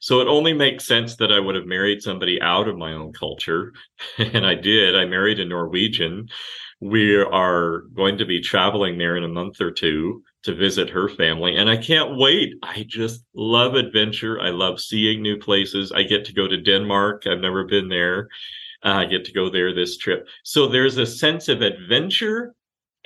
So 0.00 0.20
it 0.20 0.28
only 0.28 0.52
makes 0.52 0.86
sense 0.86 1.16
that 1.16 1.32
I 1.32 1.38
would 1.38 1.54
have 1.54 1.66
married 1.66 2.02
somebody 2.02 2.40
out 2.40 2.68
of 2.68 2.78
my 2.78 2.92
own 2.92 3.12
culture. 3.12 3.72
And 4.18 4.46
I 4.46 4.54
did. 4.54 4.96
I 4.96 5.04
married 5.04 5.40
a 5.40 5.44
Norwegian. 5.44 6.28
We 6.80 7.16
are 7.16 7.80
going 7.94 8.16
to 8.18 8.24
be 8.24 8.40
traveling 8.40 8.96
there 8.96 9.16
in 9.16 9.24
a 9.24 9.28
month 9.28 9.60
or 9.60 9.70
two 9.70 10.22
to 10.44 10.54
visit 10.54 10.88
her 10.88 11.08
family. 11.08 11.56
And 11.56 11.68
I 11.68 11.76
can't 11.76 12.16
wait. 12.16 12.54
I 12.62 12.86
just 12.88 13.24
love 13.34 13.74
adventure. 13.74 14.40
I 14.40 14.50
love 14.50 14.80
seeing 14.80 15.20
new 15.20 15.36
places. 15.38 15.92
I 15.92 16.02
get 16.02 16.24
to 16.26 16.32
go 16.32 16.48
to 16.48 16.56
Denmark. 16.56 17.26
I've 17.26 17.40
never 17.40 17.64
been 17.64 17.88
there. 17.88 18.28
Uh, 18.82 18.94
I 18.94 19.04
get 19.04 19.26
to 19.26 19.32
go 19.32 19.50
there 19.50 19.74
this 19.74 19.98
trip. 19.98 20.26
So 20.42 20.66
there's 20.66 20.96
a 20.96 21.04
sense 21.04 21.48
of 21.48 21.60
adventure 21.60 22.54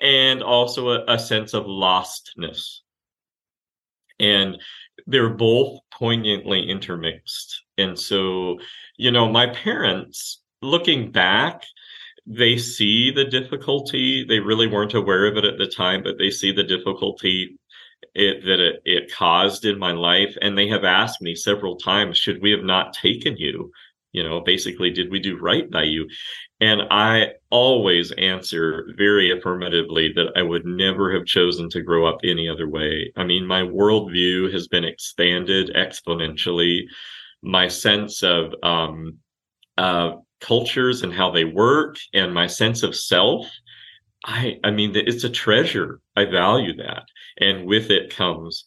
and 0.00 0.42
also 0.42 0.90
a, 0.90 1.04
a 1.08 1.18
sense 1.18 1.54
of 1.54 1.64
lostness. 1.64 2.80
And 4.20 4.58
they're 5.06 5.30
both 5.30 5.80
poignantly 5.92 6.68
intermixed. 6.68 7.62
And 7.78 7.98
so, 7.98 8.58
you 8.96 9.10
know, 9.10 9.28
my 9.28 9.48
parents, 9.48 10.42
looking 10.62 11.10
back, 11.10 11.64
they 12.26 12.56
see 12.56 13.10
the 13.10 13.24
difficulty. 13.24 14.24
They 14.24 14.40
really 14.40 14.66
weren't 14.66 14.94
aware 14.94 15.26
of 15.26 15.36
it 15.36 15.44
at 15.44 15.58
the 15.58 15.66
time, 15.66 16.02
but 16.02 16.18
they 16.18 16.30
see 16.30 16.52
the 16.52 16.64
difficulty 16.64 17.58
it, 18.14 18.44
that 18.44 18.60
it, 18.60 18.80
it 18.84 19.12
caused 19.12 19.64
in 19.64 19.78
my 19.78 19.92
life. 19.92 20.36
And 20.40 20.56
they 20.56 20.68
have 20.68 20.84
asked 20.84 21.20
me 21.20 21.34
several 21.34 21.76
times, 21.76 22.18
should 22.18 22.40
we 22.40 22.50
have 22.50 22.64
not 22.64 22.94
taken 22.94 23.36
you? 23.36 23.72
You 24.14 24.22
know, 24.22 24.40
basically, 24.40 24.90
did 24.90 25.10
we 25.10 25.20
do 25.20 25.36
right 25.38 25.70
by 25.70 25.82
you? 25.82 26.08
And 26.60 26.82
I 26.90 27.32
always 27.50 28.12
answer 28.12 28.86
very 28.96 29.30
affirmatively 29.30 30.12
that 30.14 30.32
I 30.36 30.42
would 30.42 30.64
never 30.64 31.12
have 31.12 31.26
chosen 31.26 31.68
to 31.70 31.82
grow 31.82 32.06
up 32.06 32.20
any 32.24 32.48
other 32.48 32.68
way. 32.68 33.12
I 33.16 33.24
mean, 33.24 33.46
my 33.46 33.60
worldview 33.60 34.50
has 34.52 34.68
been 34.68 34.84
expanded 34.84 35.72
exponentially. 35.76 36.84
My 37.42 37.68
sense 37.68 38.22
of 38.22 38.54
um, 38.62 39.18
uh, 39.76 40.12
cultures 40.40 41.02
and 41.02 41.12
how 41.12 41.30
they 41.30 41.44
work 41.44 41.96
and 42.12 42.34
my 42.34 42.46
sense 42.46 42.82
of 42.82 42.94
self 42.94 43.50
i 44.26 44.58
i 44.62 44.70
mean 44.70 44.94
it's 44.94 45.24
a 45.24 45.30
treasure 45.30 46.00
i 46.16 46.24
value 46.24 46.76
that 46.76 47.04
and 47.38 47.64
with 47.64 47.90
it 47.90 48.14
comes 48.14 48.66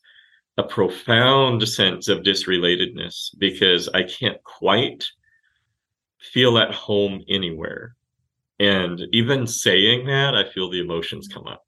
a 0.58 0.64
profound 0.64 1.68
sense 1.68 2.08
of 2.08 2.24
disrelatedness 2.24 3.30
because 3.38 3.90
i 3.90 4.02
can't 4.02 4.42
quite 4.44 5.06
feel 6.19 6.58
at 6.58 6.73
home 6.73 7.23
anywhere 7.30 7.95
and 8.60 9.01
even 9.13 9.45
saying 9.47 10.08
that 10.08 10.36
i 10.36 10.49
feel 10.49 10.69
the 10.69 10.82
emotions 10.82 11.27
come 11.27 11.47
up 11.47 11.63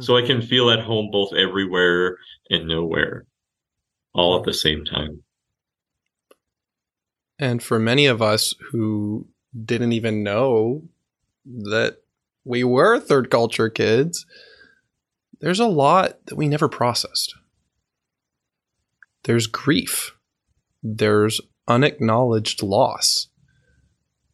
so 0.00 0.16
I 0.16 0.22
can 0.22 0.42
feel 0.42 0.70
at 0.70 0.80
home 0.80 1.10
both 1.10 1.34
everywhere 1.34 2.18
and 2.50 2.66
nowhere 2.66 3.26
all 4.14 4.38
at 4.38 4.44
the 4.44 4.54
same 4.54 4.84
time. 4.84 5.22
And 7.38 7.62
for 7.62 7.78
many 7.78 8.06
of 8.06 8.22
us 8.22 8.54
who 8.70 9.26
didn't 9.64 9.92
even 9.92 10.22
know 10.22 10.82
that 11.44 11.98
we 12.44 12.64
were 12.64 13.00
third 13.00 13.30
culture 13.30 13.68
kids, 13.68 14.24
there's 15.40 15.60
a 15.60 15.66
lot 15.66 16.24
that 16.26 16.36
we 16.36 16.48
never 16.48 16.68
processed. 16.68 17.34
There's 19.24 19.46
grief, 19.46 20.16
there's 20.82 21.40
unacknowledged 21.68 22.62
loss. 22.62 23.28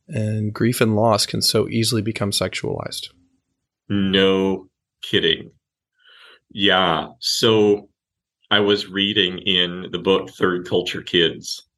And 0.08 0.52
grief 0.52 0.80
and 0.80 0.96
loss 0.96 1.26
can 1.26 1.42
so 1.42 1.68
easily 1.68 2.02
become 2.02 2.30
sexualized. 2.30 3.08
No 3.88 4.68
kidding. 5.02 5.50
Yeah. 6.50 7.08
So 7.20 7.88
I 8.50 8.60
was 8.60 8.88
reading 8.88 9.38
in 9.38 9.86
the 9.92 9.98
book 9.98 10.30
Third 10.30 10.66
Culture 10.66 11.02
Kids 11.02 11.68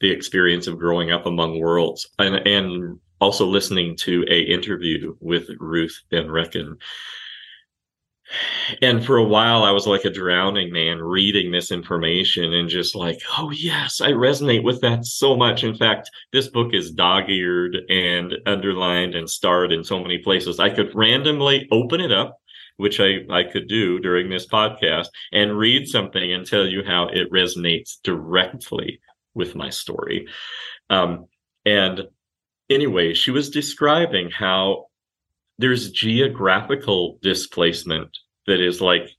the 0.00 0.10
experience 0.10 0.66
of 0.66 0.78
growing 0.78 1.12
up 1.12 1.26
among 1.26 1.60
worlds 1.60 2.08
and, 2.18 2.34
and 2.46 2.98
also 3.20 3.46
listening 3.46 3.96
to 3.96 4.24
a 4.28 4.40
interview 4.40 5.14
with 5.20 5.48
Ruth 5.60 5.96
Van 6.10 6.26
Reken. 6.26 6.74
And 8.80 9.04
for 9.04 9.16
a 9.16 9.24
while, 9.24 9.62
I 9.64 9.70
was 9.70 9.86
like 9.86 10.04
a 10.04 10.10
drowning 10.10 10.72
man 10.72 10.98
reading 10.98 11.50
this 11.50 11.70
information 11.70 12.52
and 12.54 12.68
just 12.68 12.94
like, 12.94 13.20
oh, 13.38 13.50
yes, 13.50 14.00
I 14.00 14.12
resonate 14.12 14.62
with 14.62 14.80
that 14.80 15.04
so 15.04 15.36
much. 15.36 15.64
In 15.64 15.74
fact, 15.74 16.10
this 16.32 16.48
book 16.48 16.72
is 16.72 16.90
dog 16.90 17.28
eared 17.28 17.76
and 17.88 18.34
underlined 18.46 19.14
and 19.14 19.28
starred 19.28 19.72
in 19.72 19.84
so 19.84 20.00
many 20.00 20.18
places. 20.18 20.60
I 20.60 20.70
could 20.70 20.94
randomly 20.94 21.68
open 21.70 22.00
it 22.00 22.12
up, 22.12 22.38
which 22.76 23.00
I, 23.00 23.18
I 23.30 23.44
could 23.44 23.68
do 23.68 23.98
during 23.98 24.30
this 24.30 24.46
podcast, 24.46 25.08
and 25.32 25.58
read 25.58 25.86
something 25.86 26.32
and 26.32 26.46
tell 26.46 26.66
you 26.66 26.82
how 26.84 27.08
it 27.08 27.30
resonates 27.30 27.96
directly 28.02 29.00
with 29.34 29.54
my 29.54 29.70
story. 29.70 30.26
Um, 30.90 31.26
and 31.64 32.02
anyway, 32.70 33.14
she 33.14 33.30
was 33.30 33.50
describing 33.50 34.30
how 34.30 34.86
there's 35.58 35.90
geographical 35.90 37.18
displacement 37.22 38.16
that 38.46 38.60
is 38.60 38.80
like 38.80 39.10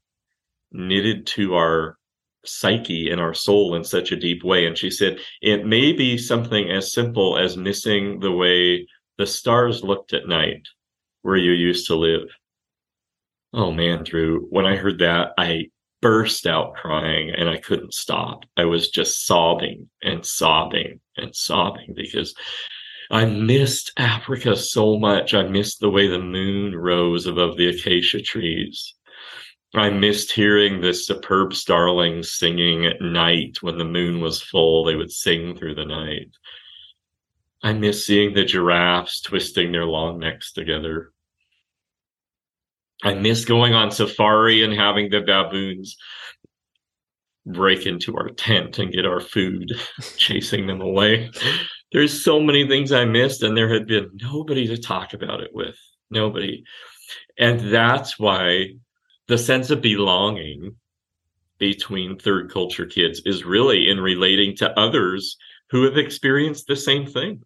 knitted 0.72 1.26
to 1.28 1.56
our 1.56 1.98
psyche 2.46 3.10
and 3.10 3.22
our 3.22 3.34
soul 3.34 3.76
in 3.76 3.84
such 3.84 4.12
a 4.12 4.18
deep 4.18 4.44
way. 4.44 4.66
And 4.66 4.78
she 4.78 4.90
said 4.90 5.20
it 5.42 5.66
may 5.66 5.94
be 5.94 6.18
something 6.18 6.70
as 6.70 6.92
simple 6.92 7.38
as 7.38 7.56
missing 7.56 8.20
the 8.20 8.32
way 8.32 8.88
the 9.18 9.28
stars 9.28 9.84
looked 9.84 10.14
at 10.14 10.28
night 10.28 10.68
where 11.22 11.38
you 11.38 11.52
used 11.52 11.88
to 11.88 11.96
live. 11.96 12.28
Oh 13.54 13.72
man, 13.72 14.04
Drew, 14.04 14.48
when 14.50 14.66
I 14.66 14.76
heard 14.76 15.00
that, 15.00 15.34
I 15.38 15.68
burst 16.02 16.48
out 16.48 16.74
crying 16.74 17.30
and 17.30 17.48
I 17.48 17.58
couldn't 17.58 17.94
stop. 17.94 18.44
I 18.58 18.66
was 18.66 18.90
just 18.90 19.26
sobbing 19.26 19.90
and 20.02 20.26
sobbing 20.26 21.00
and 21.16 21.34
sobbing 21.34 21.94
because 21.96 22.36
I 23.14 23.26
missed 23.26 23.92
Africa 23.96 24.56
so 24.56 24.98
much. 24.98 25.36
I 25.36 25.44
missed 25.44 25.80
the 25.80 25.90
way 25.92 26.08
the 26.08 26.18
moon 26.18 26.76
rose 26.76 27.28
above 27.28 27.58
the 27.58 27.68
acacia 27.68 28.24
trees. 28.24 28.96
I 29.76 29.92
missed 29.92 30.32
hearing 30.32 30.82
the 30.82 30.96
superb 30.96 31.54
starlings 31.54 32.32
singing 32.32 32.88
at 32.88 33.02
night 33.02 33.62
when 33.62 33.78
the 33.78 33.86
moon 33.86 34.20
was 34.20 34.42
full. 34.42 34.84
They 34.84 34.96
would 34.96 35.12
sing 35.12 35.56
through 35.56 35.76
the 35.76 35.86
night. 35.86 36.32
I 37.62 37.74
miss 37.74 38.04
seeing 38.04 38.34
the 38.34 38.46
giraffes 38.46 39.22
twisting 39.22 39.72
their 39.72 39.86
long 39.86 40.18
necks 40.18 40.52
together. 40.52 41.12
I 43.04 43.14
miss 43.14 43.46
going 43.46 43.76
on 43.76 43.92
safari 43.92 44.64
and 44.64 44.74
having 44.74 45.12
the 45.12 45.22
baboons 45.22 45.98
break 47.46 47.86
into 47.86 48.18
our 48.18 48.30
tent 48.30 48.80
and 48.80 48.92
get 48.92 49.06
our 49.06 49.20
food, 49.20 49.72
chasing 50.18 50.66
them 50.66 50.82
away. 50.82 51.30
There's 51.94 52.24
so 52.24 52.40
many 52.40 52.68
things 52.68 52.92
I 52.92 53.06
missed, 53.06 53.44
and 53.44 53.56
there 53.56 53.72
had 53.72 53.88
been 53.88 54.10
nobody 54.16 54.68
to 54.68 54.78
talk 54.78 55.14
about 55.14 55.42
it 55.42 55.52
with. 55.54 55.78
Nobody. 56.10 56.64
And 57.38 57.72
that's 57.72 58.20
why 58.20 58.74
the 59.28 59.38
sense 59.38 59.70
of 59.70 59.82
belonging 59.82 60.76
between 61.60 62.18
third 62.18 62.52
culture 62.52 62.86
kids 62.86 63.22
is 63.26 63.46
really 63.46 63.90
in 63.90 64.00
relating 64.00 64.56
to 64.58 64.78
others 64.78 65.38
who 65.70 65.84
have 65.84 65.98
experienced 65.98 66.68
the 66.68 66.76
same 66.76 67.06
thing. 67.06 67.44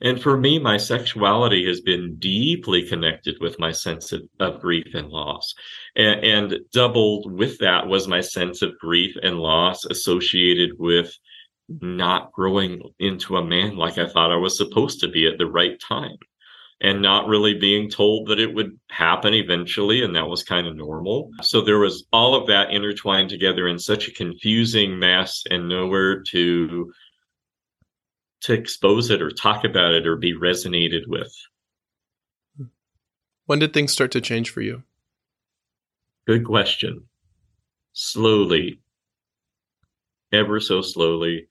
And 0.00 0.20
for 0.20 0.36
me, 0.36 0.58
my 0.58 0.76
sexuality 0.76 1.66
has 1.66 1.80
been 1.80 2.16
deeply 2.18 2.82
connected 2.82 3.36
with 3.40 3.58
my 3.58 3.72
sense 3.72 4.12
of, 4.12 4.22
of 4.38 4.60
grief 4.60 4.94
and 4.94 5.08
loss. 5.08 5.54
And, 5.96 6.24
and, 6.24 6.58
doubled 6.72 7.32
with 7.32 7.58
that 7.58 7.88
was 7.88 8.06
my 8.06 8.20
sense 8.20 8.62
of 8.62 8.78
grief 8.78 9.16
and 9.22 9.40
loss 9.40 9.84
associated 9.84 10.78
with 10.78 11.12
not 11.68 12.32
growing 12.32 12.82
into 12.98 13.36
a 13.36 13.44
man 13.44 13.76
like 13.76 13.98
I 13.98 14.08
thought 14.08 14.32
I 14.32 14.36
was 14.36 14.56
supposed 14.56 15.00
to 15.00 15.08
be 15.08 15.26
at 15.26 15.38
the 15.38 15.46
right 15.46 15.78
time 15.80 16.16
and 16.80 17.02
not 17.02 17.26
really 17.26 17.54
being 17.54 17.90
told 17.90 18.28
that 18.28 18.38
it 18.38 18.54
would 18.54 18.78
happen 18.88 19.34
eventually. 19.34 20.02
And 20.02 20.14
that 20.14 20.28
was 20.28 20.44
kind 20.44 20.66
of 20.66 20.76
normal. 20.76 21.30
So 21.42 21.60
there 21.60 21.78
was 21.78 22.06
all 22.12 22.34
of 22.34 22.46
that 22.46 22.70
intertwined 22.70 23.30
together 23.30 23.68
in 23.68 23.78
such 23.78 24.08
a 24.08 24.12
confusing 24.12 24.98
mess 24.98 25.42
and 25.50 25.68
nowhere 25.68 26.22
to 26.30 26.92
to 28.40 28.52
expose 28.52 29.10
it 29.10 29.20
or 29.20 29.32
talk 29.32 29.64
about 29.64 29.92
it 29.92 30.06
or 30.06 30.14
be 30.14 30.32
resonated 30.32 31.02
with. 31.08 31.34
When 33.46 33.58
did 33.58 33.72
things 33.72 33.92
start 33.92 34.12
to 34.12 34.20
change 34.20 34.50
for 34.50 34.60
you? 34.60 34.84
Good 36.24 36.44
question. 36.44 37.08
Slowly, 37.94 38.78
ever 40.32 40.60
so 40.60 40.82
slowly. 40.82 41.48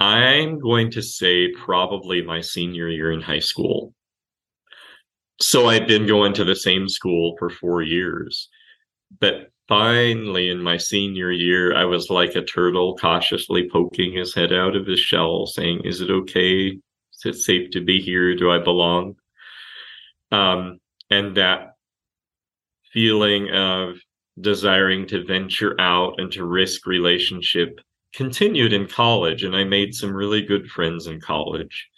I'm 0.00 0.58
going 0.58 0.90
to 0.92 1.02
say 1.02 1.52
probably 1.52 2.22
my 2.22 2.40
senior 2.40 2.88
year 2.88 3.12
in 3.12 3.20
high 3.20 3.40
school. 3.40 3.94
So 5.40 5.68
I'd 5.68 5.86
been 5.86 6.06
going 6.06 6.32
to 6.34 6.44
the 6.44 6.56
same 6.56 6.88
school 6.88 7.36
for 7.38 7.50
four 7.50 7.82
years. 7.82 8.48
But 9.20 9.50
finally 9.70 10.50
in 10.50 10.60
my 10.60 10.76
senior 10.76 11.30
year 11.30 11.76
i 11.76 11.84
was 11.84 12.10
like 12.10 12.34
a 12.34 12.42
turtle 12.42 12.96
cautiously 12.96 13.70
poking 13.70 14.12
his 14.12 14.34
head 14.34 14.52
out 14.52 14.74
of 14.74 14.84
his 14.84 14.98
shell 14.98 15.46
saying 15.46 15.80
is 15.84 16.00
it 16.00 16.10
okay 16.10 16.66
is 16.66 17.24
it 17.24 17.36
safe 17.36 17.70
to 17.70 17.80
be 17.80 18.00
here 18.00 18.34
do 18.34 18.50
i 18.50 18.58
belong 18.58 19.14
um, 20.32 20.80
and 21.10 21.36
that 21.36 21.74
feeling 22.92 23.48
of 23.50 23.94
desiring 24.40 25.06
to 25.06 25.24
venture 25.24 25.80
out 25.80 26.18
and 26.18 26.32
to 26.32 26.44
risk 26.44 26.84
relationship 26.84 27.78
continued 28.14 28.72
in 28.72 28.86
college 28.86 29.44
and 29.44 29.54
i 29.54 29.64
made 29.64 29.94
some 29.94 30.12
really 30.12 30.42
good 30.42 30.66
friends 30.68 31.06
in 31.06 31.20
college 31.20 31.88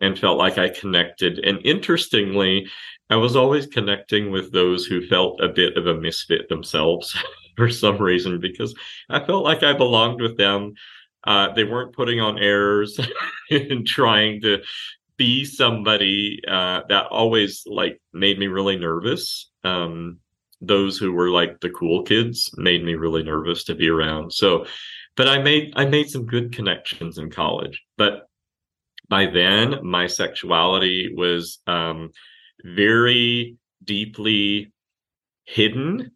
and 0.00 0.18
felt 0.18 0.38
like 0.38 0.58
i 0.58 0.68
connected 0.68 1.38
and 1.40 1.58
interestingly 1.64 2.66
I 3.10 3.16
was 3.16 3.34
always 3.34 3.66
connecting 3.66 4.30
with 4.30 4.52
those 4.52 4.86
who 4.86 5.06
felt 5.08 5.40
a 5.40 5.48
bit 5.48 5.76
of 5.76 5.88
a 5.88 6.00
misfit 6.00 6.48
themselves 6.48 7.16
for 7.56 7.68
some 7.68 7.98
reason 7.98 8.38
because 8.38 8.74
I 9.08 9.24
felt 9.26 9.44
like 9.44 9.64
I 9.64 9.72
belonged 9.72 10.20
with 10.22 10.38
them. 10.38 10.74
Uh, 11.24 11.52
they 11.52 11.64
weren't 11.64 11.92
putting 11.92 12.20
on 12.20 12.38
airs 12.38 12.98
and 13.50 13.86
trying 13.86 14.40
to 14.42 14.62
be 15.16 15.44
somebody 15.44 16.40
uh, 16.48 16.82
that 16.88 17.06
always 17.06 17.64
like 17.66 18.00
made 18.12 18.38
me 18.38 18.46
really 18.46 18.76
nervous. 18.76 19.50
Um, 19.64 20.18
those 20.62 20.96
who 20.96 21.12
were 21.12 21.30
like 21.30 21.60
the 21.60 21.70
cool 21.70 22.04
kids 22.04 22.50
made 22.56 22.84
me 22.84 22.94
really 22.94 23.24
nervous 23.24 23.64
to 23.64 23.74
be 23.74 23.88
around. 23.88 24.32
So, 24.32 24.66
but 25.20 25.28
I 25.28 25.38
made 25.38 25.74
I 25.76 25.84
made 25.84 26.08
some 26.08 26.24
good 26.24 26.50
connections 26.50 27.18
in 27.18 27.28
college. 27.28 27.82
But 27.98 28.26
by 29.10 29.26
then, 29.26 29.74
my 29.82 30.06
sexuality 30.06 31.12
was 31.14 31.58
um, 31.66 32.12
very 32.64 33.58
deeply 33.84 34.72
hidden. 35.44 36.12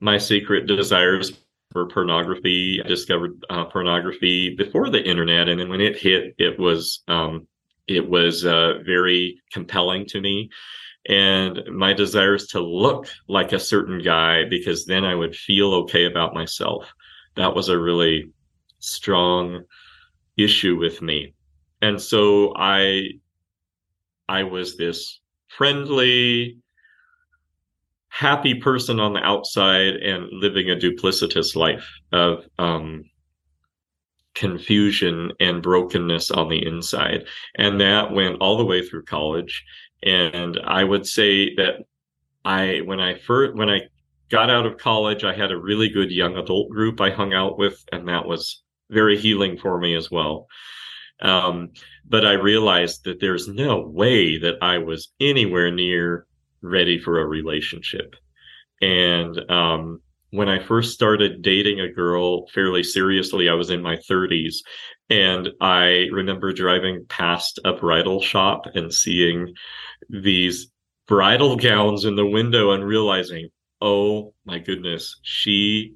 My 0.00 0.16
secret 0.16 0.66
desires 0.66 1.32
for 1.72 1.88
pornography. 1.88 2.80
I 2.82 2.88
discovered 2.88 3.44
uh, 3.50 3.66
pornography 3.66 4.56
before 4.56 4.88
the 4.88 5.04
internet, 5.04 5.50
and 5.50 5.60
then 5.60 5.68
when 5.68 5.82
it 5.82 5.98
hit, 5.98 6.34
it 6.38 6.58
was 6.58 7.02
um, 7.08 7.46
it 7.86 8.08
was 8.08 8.46
uh, 8.46 8.78
very 8.82 9.42
compelling 9.52 10.06
to 10.06 10.22
me. 10.22 10.48
And 11.06 11.60
my 11.70 11.92
desires 11.92 12.46
to 12.46 12.60
look 12.60 13.10
like 13.28 13.52
a 13.52 13.60
certain 13.60 13.98
guy 13.98 14.44
because 14.48 14.86
then 14.86 15.04
I 15.04 15.14
would 15.14 15.36
feel 15.36 15.74
okay 15.74 16.06
about 16.06 16.32
myself. 16.32 16.90
That 17.36 17.54
was 17.54 17.68
a 17.68 17.78
really 17.78 18.30
strong 18.78 19.64
issue 20.36 20.76
with 20.76 21.02
me. 21.02 21.34
And 21.80 22.00
so 22.00 22.52
I 22.56 23.10
I 24.28 24.44
was 24.44 24.76
this 24.76 25.20
friendly, 25.48 26.58
happy 28.08 28.54
person 28.54 29.00
on 29.00 29.12
the 29.12 29.20
outside 29.20 29.96
and 29.96 30.28
living 30.30 30.70
a 30.70 30.76
duplicitous 30.76 31.56
life 31.56 31.88
of 32.12 32.44
um, 32.58 33.04
confusion 34.34 35.32
and 35.40 35.62
brokenness 35.62 36.30
on 36.30 36.48
the 36.48 36.64
inside. 36.66 37.26
And 37.56 37.80
that 37.80 38.12
went 38.12 38.40
all 38.40 38.56
the 38.56 38.64
way 38.64 38.86
through 38.86 39.04
college. 39.04 39.64
And 40.02 40.58
I 40.64 40.84
would 40.84 41.06
say 41.06 41.54
that 41.56 41.84
I 42.44 42.80
when 42.84 43.00
I 43.00 43.14
first 43.18 43.54
when 43.56 43.68
I 43.68 43.82
got 44.32 44.50
out 44.50 44.64
of 44.64 44.78
college, 44.78 45.24
I 45.24 45.34
had 45.34 45.52
a 45.52 45.60
really 45.60 45.90
good 45.90 46.10
young 46.10 46.38
adult 46.38 46.70
group 46.70 47.00
I 47.00 47.10
hung 47.10 47.34
out 47.34 47.58
with, 47.58 47.84
and 47.92 48.08
that 48.08 48.26
was 48.26 48.62
very 48.90 49.18
healing 49.18 49.58
for 49.58 49.78
me 49.78 49.94
as 49.94 50.10
well. 50.10 50.46
Um, 51.20 51.70
but 52.08 52.26
I 52.26 52.32
realized 52.32 53.04
that 53.04 53.20
there's 53.20 53.46
no 53.46 53.82
way 53.86 54.38
that 54.38 54.56
I 54.62 54.78
was 54.78 55.12
anywhere 55.20 55.70
near 55.70 56.26
ready 56.62 56.98
for 56.98 57.20
a 57.20 57.26
relationship. 57.26 58.16
And 58.80 59.38
um, 59.50 60.00
when 60.30 60.48
I 60.48 60.64
first 60.64 60.94
started 60.94 61.42
dating 61.42 61.80
a 61.80 61.92
girl 61.92 62.46
fairly 62.48 62.82
seriously, 62.82 63.50
I 63.50 63.54
was 63.54 63.70
in 63.70 63.82
my 63.82 63.96
30s. 63.96 64.56
And 65.10 65.50
I 65.60 66.08
remember 66.10 66.52
driving 66.52 67.04
past 67.08 67.60
a 67.66 67.74
bridal 67.74 68.22
shop 68.22 68.62
and 68.74 68.92
seeing 68.92 69.54
these 70.08 70.72
bridal 71.06 71.56
gowns 71.56 72.06
in 72.06 72.16
the 72.16 72.26
window 72.26 72.70
and 72.70 72.82
realizing, 72.82 73.50
oh 73.82 74.32
my 74.46 74.58
goodness, 74.58 75.18
she 75.22 75.94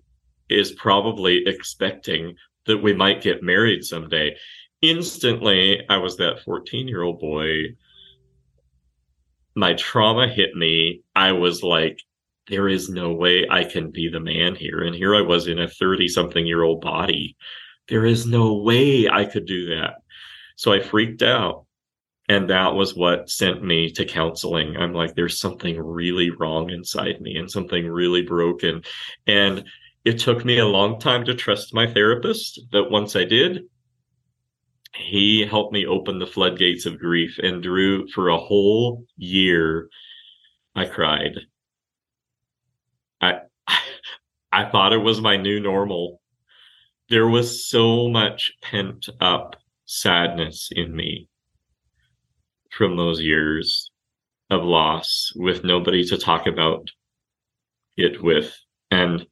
is 0.51 0.73
probably 0.73 1.45
expecting 1.47 2.35
that 2.67 2.79
we 2.79 2.93
might 2.93 3.23
get 3.23 3.43
married 3.43 3.85
someday. 3.85 4.37
Instantly, 4.83 5.83
I 5.89 5.97
was 5.97 6.17
that 6.17 6.43
14 6.45 6.89
year 6.89 7.03
old 7.03 7.21
boy. 7.21 7.77
My 9.55 9.75
trauma 9.75 10.29
hit 10.29 10.55
me. 10.55 11.03
I 11.15 11.33
was 11.33 11.63
like, 11.63 11.99
there 12.49 12.69
is 12.69 12.89
no 12.89 13.13
way 13.13 13.47
I 13.49 13.65
can 13.65 13.91
be 13.91 14.09
the 14.09 14.21
man 14.21 14.55
here. 14.55 14.83
And 14.83 14.95
here 14.95 15.15
I 15.15 15.23
was 15.23 15.47
in 15.47 15.59
a 15.59 15.69
30 15.69 16.09
something 16.09 16.47
year 16.47 16.63
old 16.63 16.81
body. 16.81 17.37
There 17.89 18.05
is 18.05 18.27
no 18.27 18.55
way 18.55 19.09
I 19.09 19.25
could 19.25 19.47
do 19.47 19.77
that. 19.77 19.95
So 20.57 20.73
I 20.73 20.81
freaked 20.81 21.23
out. 21.23 21.66
And 22.29 22.51
that 22.51 22.75
was 22.75 22.97
what 22.97 23.31
sent 23.31 23.63
me 23.63 23.91
to 23.93 24.05
counseling. 24.05 24.77
I'm 24.77 24.93
like, 24.93 25.15
there's 25.15 25.39
something 25.39 25.81
really 25.81 26.31
wrong 26.31 26.71
inside 26.71 27.21
me 27.21 27.37
and 27.37 27.51
something 27.51 27.87
really 27.87 28.23
broken. 28.23 28.83
And 29.27 29.65
it 30.05 30.19
took 30.19 30.45
me 30.45 30.59
a 30.59 30.67
long 30.67 30.99
time 30.99 31.25
to 31.27 31.35
trust 31.35 31.75
my 31.75 31.93
therapist, 31.93 32.61
but 32.71 32.91
once 32.91 33.15
I 33.15 33.25
did, 33.25 33.65
he 34.95 35.45
helped 35.45 35.73
me 35.73 35.87
open 35.87 36.19
the 36.19 36.27
floodgates 36.27 36.87
of 36.87 36.99
grief. 36.99 37.39
And 37.39 37.63
Drew, 37.63 38.09
for 38.09 38.29
a 38.29 38.39
whole 38.39 39.05
year, 39.17 39.89
I 40.75 40.87
cried. 40.87 41.39
I 43.21 43.41
I 44.53 44.71
thought 44.71 44.93
it 44.93 44.99
was 44.99 45.21
my 45.21 45.37
new 45.37 45.61
normal. 45.61 46.21
There 47.09 47.29
was 47.29 47.69
so 47.69 48.09
much 48.09 48.53
pent 48.63 49.09
up 49.21 49.57
sadness 49.85 50.71
in 50.75 50.95
me 50.95 51.29
from 52.77 52.97
those 52.97 53.21
years 53.21 53.91
of 54.51 54.63
loss 54.63 55.33
with 55.37 55.65
nobody 55.65 56.05
to 56.05 56.19
talk 56.19 56.47
about 56.47 56.89
it 57.97 58.23
with. 58.23 58.57
And 58.91 59.27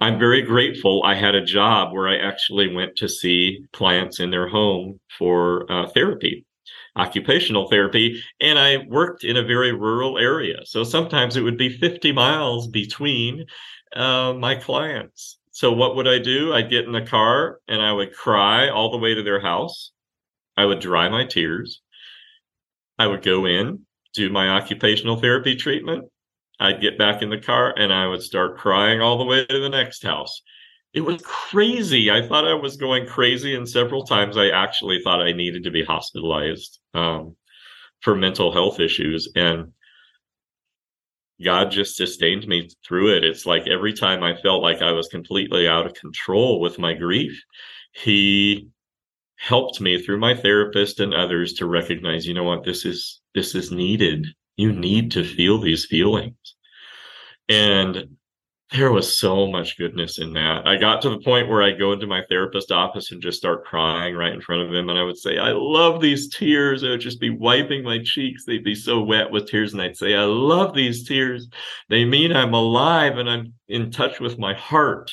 I'm 0.00 0.18
very 0.18 0.42
grateful 0.42 1.02
I 1.04 1.14
had 1.14 1.34
a 1.34 1.44
job 1.44 1.92
where 1.92 2.08
I 2.08 2.16
actually 2.16 2.74
went 2.74 2.96
to 2.96 3.08
see 3.08 3.64
clients 3.72 4.20
in 4.20 4.30
their 4.30 4.48
home 4.48 5.00
for 5.18 5.70
uh, 5.70 5.88
therapy 5.88 6.44
occupational 6.96 7.68
therapy. 7.68 8.22
And 8.40 8.58
I 8.58 8.78
worked 8.88 9.24
in 9.24 9.36
a 9.36 9.44
very 9.44 9.72
rural 9.72 10.18
area. 10.18 10.60
So 10.64 10.84
sometimes 10.84 11.36
it 11.36 11.42
would 11.42 11.56
be 11.56 11.76
50 11.78 12.12
miles 12.12 12.68
between 12.68 13.46
uh, 13.94 14.34
my 14.34 14.54
clients. 14.54 15.38
So 15.50 15.72
what 15.72 15.96
would 15.96 16.08
I 16.08 16.18
do? 16.18 16.54
I'd 16.54 16.70
get 16.70 16.86
in 16.86 16.92
the 16.92 17.02
car 17.02 17.60
and 17.68 17.82
I 17.82 17.92
would 17.92 18.14
cry 18.14 18.68
all 18.68 18.90
the 18.90 18.98
way 18.98 19.14
to 19.14 19.22
their 19.22 19.40
house. 19.40 19.92
I 20.56 20.64
would 20.64 20.80
dry 20.80 21.08
my 21.08 21.26
tears. 21.26 21.80
I 23.02 23.06
would 23.06 23.22
go 23.22 23.46
in, 23.46 23.80
do 24.14 24.30
my 24.30 24.48
occupational 24.48 25.16
therapy 25.16 25.56
treatment. 25.56 26.04
I'd 26.60 26.80
get 26.80 26.98
back 26.98 27.22
in 27.22 27.30
the 27.30 27.40
car 27.40 27.74
and 27.76 27.92
I 27.92 28.06
would 28.06 28.22
start 28.22 28.58
crying 28.58 29.00
all 29.00 29.18
the 29.18 29.24
way 29.24 29.44
to 29.46 29.58
the 29.58 29.68
next 29.68 30.02
house 30.02 30.42
it 30.94 31.00
was 31.00 31.22
crazy. 31.22 32.10
I 32.10 32.26
thought 32.26 32.46
I 32.46 32.54
was 32.54 32.76
going 32.76 33.06
crazy, 33.06 33.54
and 33.54 33.68
several 33.68 34.04
times 34.04 34.36
I 34.36 34.48
actually 34.48 35.00
thought 35.02 35.22
I 35.22 35.32
needed 35.32 35.64
to 35.64 35.70
be 35.70 35.82
hospitalized 35.82 36.80
um, 36.92 37.36
for 38.00 38.14
mental 38.14 38.52
health 38.52 38.78
issues. 38.78 39.30
And 39.34 39.72
God 41.42 41.70
just 41.70 41.96
sustained 41.96 42.46
me 42.46 42.68
through 42.86 43.16
it. 43.16 43.24
It's 43.24 43.46
like 43.46 43.66
every 43.66 43.94
time 43.94 44.22
I 44.22 44.36
felt 44.36 44.62
like 44.62 44.82
I 44.82 44.92
was 44.92 45.08
completely 45.08 45.66
out 45.66 45.86
of 45.86 45.94
control 45.94 46.60
with 46.60 46.78
my 46.78 46.92
grief, 46.92 47.42
He 47.92 48.68
helped 49.42 49.80
me 49.80 50.00
through 50.00 50.20
my 50.20 50.36
therapist 50.36 51.00
and 51.00 51.12
others 51.12 51.54
to 51.54 51.66
recognize, 51.66 52.28
you 52.28 52.32
know 52.32 52.44
what, 52.44 52.62
this 52.62 52.84
is 52.84 53.20
this 53.34 53.56
is 53.56 53.72
needed. 53.72 54.24
You 54.56 54.72
need 54.72 55.10
to 55.12 55.24
feel 55.24 55.58
these 55.58 55.84
feelings. 55.84 56.36
And 57.48 58.16
there 58.70 58.92
was 58.92 59.18
so 59.18 59.48
much 59.48 59.76
goodness 59.76 60.20
in 60.20 60.32
that. 60.34 60.66
I 60.66 60.76
got 60.76 61.02
to 61.02 61.10
the 61.10 61.18
point 61.18 61.48
where 61.48 61.60
I 61.60 61.72
go 61.72 61.92
into 61.92 62.06
my 62.06 62.22
therapist 62.28 62.70
office 62.70 63.10
and 63.10 63.20
just 63.20 63.36
start 63.36 63.64
crying 63.64 64.14
right 64.14 64.32
in 64.32 64.40
front 64.40 64.62
of 64.62 64.72
him. 64.72 64.88
And 64.88 64.98
I 64.98 65.02
would 65.02 65.18
say, 65.18 65.38
I 65.38 65.50
love 65.50 66.00
these 66.00 66.32
tears. 66.32 66.84
I 66.84 66.90
would 66.90 67.00
just 67.00 67.20
be 67.20 67.30
wiping 67.30 67.82
my 67.82 67.98
cheeks. 68.04 68.44
They'd 68.44 68.62
be 68.62 68.76
so 68.76 69.02
wet 69.02 69.32
with 69.32 69.48
tears. 69.48 69.72
And 69.72 69.82
I'd 69.82 69.96
say, 69.96 70.14
I 70.14 70.22
love 70.22 70.72
these 70.72 71.06
tears. 71.06 71.48
They 71.88 72.04
mean 72.04 72.32
I'm 72.32 72.54
alive 72.54 73.18
and 73.18 73.28
I'm 73.28 73.54
in 73.68 73.90
touch 73.90 74.20
with 74.20 74.38
my 74.38 74.54
heart. 74.54 75.10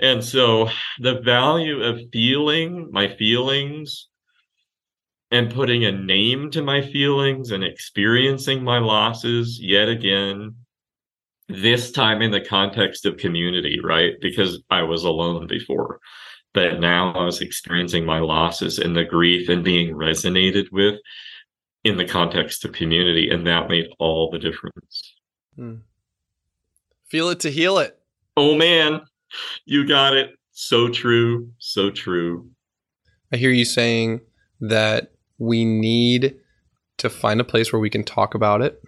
And 0.00 0.22
so 0.22 0.68
the 1.00 1.20
value 1.20 1.82
of 1.82 2.00
feeling 2.12 2.90
my 2.92 3.08
feelings 3.16 4.08
and 5.30 5.52
putting 5.52 5.84
a 5.84 5.92
name 5.92 6.50
to 6.52 6.62
my 6.62 6.82
feelings 6.82 7.50
and 7.50 7.64
experiencing 7.64 8.62
my 8.62 8.78
losses 8.78 9.58
yet 9.60 9.88
again 9.88 10.54
this 11.48 11.90
time 11.92 12.22
in 12.22 12.30
the 12.30 12.40
context 12.40 13.06
of 13.06 13.16
community, 13.16 13.80
right? 13.82 14.14
Because 14.20 14.62
I 14.70 14.82
was 14.82 15.04
alone 15.04 15.46
before. 15.46 16.00
But 16.52 16.80
now 16.80 17.12
I 17.12 17.24
was 17.24 17.40
experiencing 17.40 18.04
my 18.04 18.18
losses 18.18 18.78
and 18.78 18.96
the 18.96 19.04
grief 19.04 19.48
and 19.48 19.62
being 19.62 19.94
resonated 19.94 20.66
with 20.72 20.94
in 21.84 21.96
the 21.96 22.06
context 22.06 22.64
of 22.64 22.72
community. 22.72 23.30
And 23.30 23.46
that 23.46 23.68
made 23.68 23.86
all 23.98 24.30
the 24.30 24.38
difference. 24.38 25.14
Hmm. 25.54 25.76
Feel 27.08 27.28
it 27.28 27.40
to 27.40 27.50
heal 27.50 27.78
it. 27.78 27.98
Oh, 28.36 28.56
man. 28.56 29.02
You 29.64 29.86
got 29.86 30.16
it. 30.16 30.30
So 30.52 30.88
true. 30.88 31.50
So 31.58 31.90
true. 31.90 32.50
I 33.32 33.36
hear 33.36 33.50
you 33.50 33.64
saying 33.64 34.20
that 34.60 35.12
we 35.38 35.64
need 35.64 36.36
to 36.98 37.10
find 37.10 37.40
a 37.40 37.44
place 37.44 37.72
where 37.72 37.80
we 37.80 37.90
can 37.90 38.04
talk 38.04 38.34
about 38.34 38.62
it. 38.62 38.80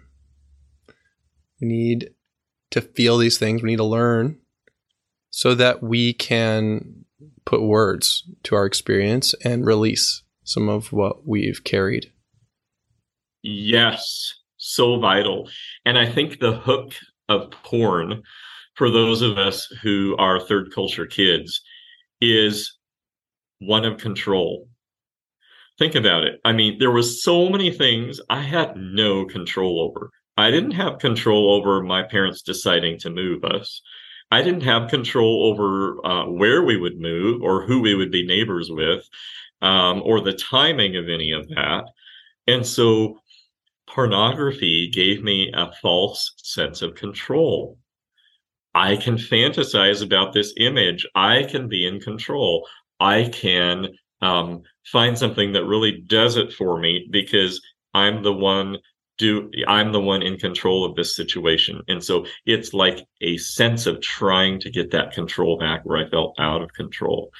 We 1.61 1.67
need 1.67 2.11
to 2.71 2.81
feel 2.81 3.17
these 3.17 3.37
things. 3.37 3.61
We 3.61 3.69
need 3.71 3.77
to 3.77 3.83
learn 3.83 4.39
so 5.29 5.53
that 5.55 5.83
we 5.83 6.13
can 6.13 7.05
put 7.45 7.61
words 7.61 8.23
to 8.43 8.55
our 8.55 8.65
experience 8.65 9.33
and 9.43 9.65
release 9.65 10.23
some 10.43 10.69
of 10.69 10.91
what 10.91 11.27
we've 11.27 11.63
carried. 11.63 12.11
Yes, 13.41 14.33
so 14.57 14.99
vital. 14.99 15.49
And 15.85 15.97
I 15.97 16.11
think 16.11 16.39
the 16.39 16.53
hook 16.53 16.93
of 17.27 17.51
porn 17.63 18.23
for 18.79 18.89
those 18.89 19.21
of 19.21 19.37
us 19.37 19.65
who 19.83 20.15
are 20.19 20.39
third 20.39 20.73
culture 20.73 21.05
kids 21.05 21.61
is 22.21 22.77
one 23.59 23.83
of 23.83 23.97
control. 23.97 24.69
Think 25.77 25.95
about 25.95 26.23
it. 26.23 26.39
I 26.45 26.53
mean, 26.53 26.79
there 26.79 26.89
was 26.89 27.21
so 27.21 27.49
many 27.49 27.71
things 27.71 28.21
I 28.29 28.41
had 28.41 28.77
no 28.77 29.25
control 29.25 29.81
over. 29.81 30.11
I 30.37 30.49
didn't 30.49 30.71
have 30.71 30.99
control 30.99 31.53
over 31.53 31.83
my 31.83 32.03
parents 32.03 32.41
deciding 32.41 32.99
to 32.99 33.09
move 33.09 33.43
us. 33.43 33.81
I 34.31 34.41
didn't 34.41 34.63
have 34.63 34.89
control 34.89 35.47
over 35.51 36.05
uh, 36.05 36.29
where 36.29 36.63
we 36.63 36.77
would 36.77 37.01
move 37.01 37.41
or 37.41 37.65
who 37.65 37.81
we 37.81 37.95
would 37.95 38.11
be 38.11 38.25
neighbors 38.25 38.69
with 38.71 39.03
um, 39.61 40.01
or 40.05 40.21
the 40.21 40.31
timing 40.31 40.95
of 40.95 41.09
any 41.09 41.33
of 41.33 41.49
that. 41.49 41.83
And 42.47 42.65
so 42.65 43.19
pornography 43.87 44.89
gave 44.89 45.21
me 45.21 45.51
a 45.53 45.69
false 45.81 46.31
sense 46.37 46.81
of 46.81 46.95
control. 46.95 47.77
I 48.75 48.95
can 48.95 49.15
fantasize 49.15 50.03
about 50.03 50.33
this 50.33 50.53
image. 50.57 51.05
I 51.15 51.43
can 51.43 51.67
be 51.67 51.85
in 51.85 51.99
control. 51.99 52.67
I 52.99 53.29
can 53.31 53.87
um, 54.21 54.63
find 54.85 55.17
something 55.17 55.53
that 55.53 55.65
really 55.65 56.01
does 56.07 56.37
it 56.37 56.53
for 56.53 56.79
me 56.79 57.07
because 57.09 57.61
I'm 57.93 58.23
the 58.23 58.33
one 58.33 58.77
do 59.17 59.51
I'm 59.67 59.91
the 59.91 59.99
one 59.99 60.21
in 60.21 60.37
control 60.37 60.85
of 60.85 60.95
this 60.95 61.15
situation. 61.15 61.81
And 61.87 62.03
so 62.03 62.25
it's 62.45 62.73
like 62.73 63.05
a 63.21 63.37
sense 63.37 63.85
of 63.85 64.01
trying 64.01 64.59
to 64.61 64.71
get 64.71 64.91
that 64.91 65.11
control 65.11 65.57
back 65.57 65.81
where 65.83 65.97
I 65.97 66.09
felt 66.09 66.35
out 66.39 66.61
of 66.61 66.73
control. 66.73 67.31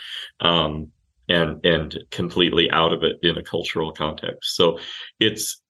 Um, 0.42 0.92
and 1.30 1.64
and 1.64 1.98
completely 2.10 2.70
out 2.72 2.92
of 2.92 3.04
it 3.04 3.18
in 3.22 3.38
a 3.38 3.44
cultural 3.44 3.92
context. 3.92 4.56
So 4.56 4.80
it's 5.20 5.62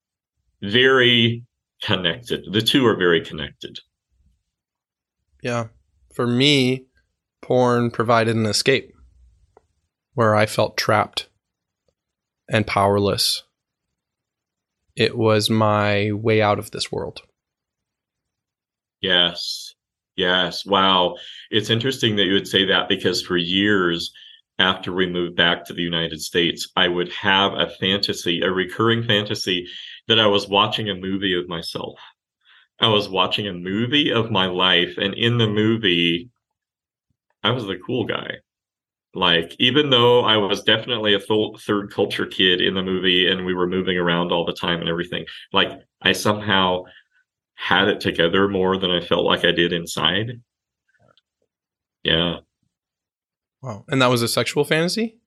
very 0.61 1.43
connected. 1.81 2.45
The 2.51 2.61
two 2.61 2.85
are 2.87 2.95
very 2.95 3.21
connected. 3.21 3.79
Yeah. 5.41 5.67
For 6.13 6.27
me, 6.27 6.85
porn 7.41 7.91
provided 7.91 8.35
an 8.35 8.45
escape 8.45 8.93
where 10.13 10.35
I 10.35 10.45
felt 10.45 10.77
trapped 10.77 11.29
and 12.49 12.65
powerless 12.67 13.43
it 14.99 15.17
was 15.17 15.49
my 15.49 16.11
way 16.11 16.41
out 16.41 16.59
of 16.59 16.71
this 16.71 16.91
world. 16.91 17.21
Yes. 19.01 19.73
Yes. 20.17 20.65
Wow. 20.65 21.15
It's 21.49 21.69
interesting 21.69 22.17
that 22.17 22.25
you 22.25 22.33
would 22.33 22.49
say 22.49 22.65
that 22.65 22.89
because 22.89 23.21
for 23.21 23.37
years 23.37 24.11
after 24.59 24.91
we 24.91 25.07
moved 25.07 25.37
back 25.37 25.63
to 25.65 25.73
the 25.73 25.81
United 25.81 26.19
States, 26.19 26.69
I 26.75 26.89
would 26.89 27.09
have 27.13 27.53
a 27.53 27.69
fantasy, 27.79 28.41
a 28.41 28.51
recurring 28.51 29.03
fantasy 29.03 29.67
that 30.09 30.19
I 30.19 30.27
was 30.27 30.49
watching 30.49 30.89
a 30.89 30.95
movie 30.95 31.33
of 31.33 31.47
myself. 31.47 31.97
I 32.81 32.87
was 32.87 33.09
watching 33.09 33.47
a 33.47 33.53
movie 33.53 34.11
of 34.11 34.31
my 34.31 34.45
life, 34.45 34.97
and 34.97 35.13
in 35.13 35.37
the 35.37 35.47
movie, 35.47 36.29
I 37.43 37.51
was 37.51 37.65
the 37.65 37.77
cool 37.85 38.05
guy. 38.05 38.37
Like, 39.13 39.55
even 39.59 39.89
though 39.89 40.21
I 40.21 40.37
was 40.37 40.61
definitely 40.63 41.13
a 41.13 41.19
th- 41.19 41.61
third 41.61 41.91
culture 41.91 42.27
kid 42.27 42.61
in 42.61 42.75
the 42.75 42.83
movie 42.83 43.27
and 43.27 43.43
we 43.43 43.55
were 43.55 43.67
moving 43.67 43.97
around 43.97 44.31
all 44.31 44.45
the 44.45 44.53
time 44.53 44.79
and 44.81 44.89
everything, 44.89 45.25
like, 45.51 45.71
I 46.01 46.11
somehow 46.11 46.83
had 47.55 47.87
it 47.87 47.99
together 47.99 48.47
more 48.47 48.77
than 48.77 48.91
I 48.91 49.01
felt 49.01 49.25
like 49.25 49.43
I 49.43 49.51
did 49.51 49.73
inside. 49.73 50.41
Yeah. 52.03 52.37
Wow. 53.61 53.83
And 53.89 54.01
that 54.01 54.07
was 54.07 54.21
a 54.21 54.27
sexual 54.27 54.63
fantasy? 54.63 55.17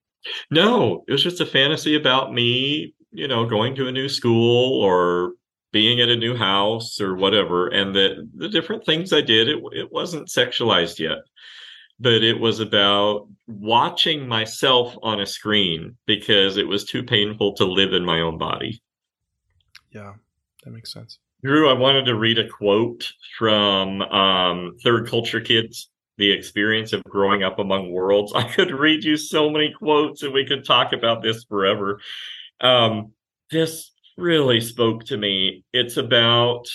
No, 0.50 1.04
it 1.08 1.12
was 1.12 1.22
just 1.22 1.40
a 1.40 1.46
fantasy 1.46 1.96
about 1.96 2.32
me, 2.32 2.94
you 3.10 3.26
know, 3.28 3.44
going 3.44 3.74
to 3.74 3.88
a 3.88 3.92
new 3.92 4.08
school 4.08 4.80
or 4.80 5.32
being 5.72 6.00
at 6.00 6.08
a 6.08 6.16
new 6.16 6.36
house 6.36 7.00
or 7.00 7.14
whatever. 7.14 7.68
And 7.68 7.94
the, 7.94 8.28
the 8.36 8.48
different 8.48 8.84
things 8.84 9.12
I 9.12 9.22
did, 9.22 9.48
it, 9.48 9.62
it 9.72 9.90
wasn't 9.90 10.28
sexualized 10.28 10.98
yet, 10.98 11.18
but 11.98 12.22
it 12.22 12.38
was 12.38 12.60
about 12.60 13.28
watching 13.46 14.28
myself 14.28 14.94
on 15.02 15.20
a 15.20 15.26
screen 15.26 15.96
because 16.06 16.56
it 16.56 16.68
was 16.68 16.84
too 16.84 17.02
painful 17.02 17.54
to 17.54 17.64
live 17.64 17.94
in 17.94 18.04
my 18.04 18.20
own 18.20 18.38
body. 18.38 18.82
Yeah, 19.90 20.12
that 20.64 20.70
makes 20.70 20.92
sense. 20.92 21.18
Drew, 21.42 21.68
I 21.68 21.72
wanted 21.72 22.04
to 22.04 22.14
read 22.14 22.38
a 22.38 22.48
quote 22.48 23.10
from 23.36 24.02
um, 24.02 24.76
Third 24.82 25.08
Culture 25.08 25.40
Kids 25.40 25.88
the 26.18 26.30
experience 26.30 26.92
of 26.92 27.02
growing 27.04 27.42
up 27.42 27.58
among 27.58 27.90
worlds. 27.90 28.32
I 28.36 28.44
could 28.44 28.70
read 28.70 29.04
you 29.04 29.16
so 29.16 29.50
many 29.50 29.72
quotes 29.72 30.22
and 30.22 30.32
we 30.32 30.46
could 30.46 30.64
talk 30.64 30.92
about 30.92 31.22
this 31.22 31.44
forever. 31.44 32.00
Um, 32.60 33.12
this 33.50 33.91
really 34.22 34.60
spoke 34.60 35.04
to 35.06 35.16
me. 35.16 35.64
It's 35.72 35.98
about 35.98 36.68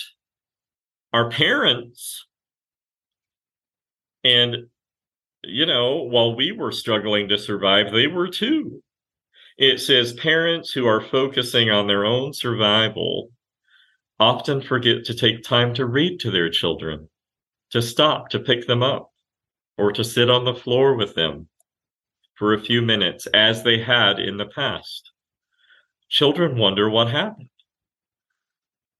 our 1.12 1.30
parents. 1.30 2.26
And, 4.22 4.68
you 5.42 5.66
know, 5.66 6.02
while 6.02 6.36
we 6.36 6.52
were 6.52 6.70
struggling 6.70 7.28
to 7.28 7.38
survive, 7.38 7.90
they 7.90 8.06
were 8.06 8.28
too. 8.28 8.82
It 9.56 9.80
says 9.80 10.12
parents 10.12 10.70
who 10.70 10.86
are 10.86 11.00
focusing 11.00 11.70
on 11.70 11.88
their 11.88 12.04
own 12.04 12.32
survival 12.32 13.30
often 14.20 14.60
forget 14.60 15.04
to 15.06 15.14
take 15.14 15.42
time 15.42 15.74
to 15.74 15.86
read 15.86 16.20
to 16.20 16.30
their 16.30 16.50
children, 16.50 17.08
to 17.70 17.80
stop, 17.80 18.28
to 18.30 18.38
pick 18.38 18.66
them 18.66 18.82
up, 18.82 19.10
or 19.76 19.92
to 19.92 20.04
sit 20.04 20.28
on 20.28 20.44
the 20.44 20.54
floor 20.54 20.94
with 20.94 21.14
them 21.14 21.48
for 22.34 22.52
a 22.52 22.60
few 22.60 22.82
minutes 22.82 23.26
as 23.28 23.62
they 23.62 23.82
had 23.82 24.18
in 24.20 24.36
the 24.36 24.46
past. 24.46 25.10
Children 26.08 26.56
wonder 26.56 26.88
what 26.88 27.10
happened. 27.10 27.50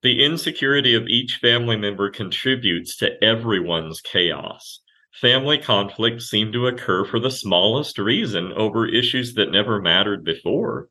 The 0.01 0.23
insecurity 0.23 0.93
of 0.93 1.07
each 1.07 1.39
family 1.41 1.75
member 1.75 2.09
contributes 2.09 2.95
to 2.97 3.21
everyone's 3.23 3.99
chaos. 3.99 4.81
Family 5.11 5.57
conflicts 5.57 6.29
seem 6.29 6.51
to 6.53 6.67
occur 6.67 7.03
for 7.03 7.19
the 7.19 7.31
smallest 7.31 7.97
reason 7.97 8.53
over 8.53 8.87
issues 8.87 9.33
that 9.33 9.51
never 9.51 9.81
mattered 9.81 10.23
before. 10.23 10.89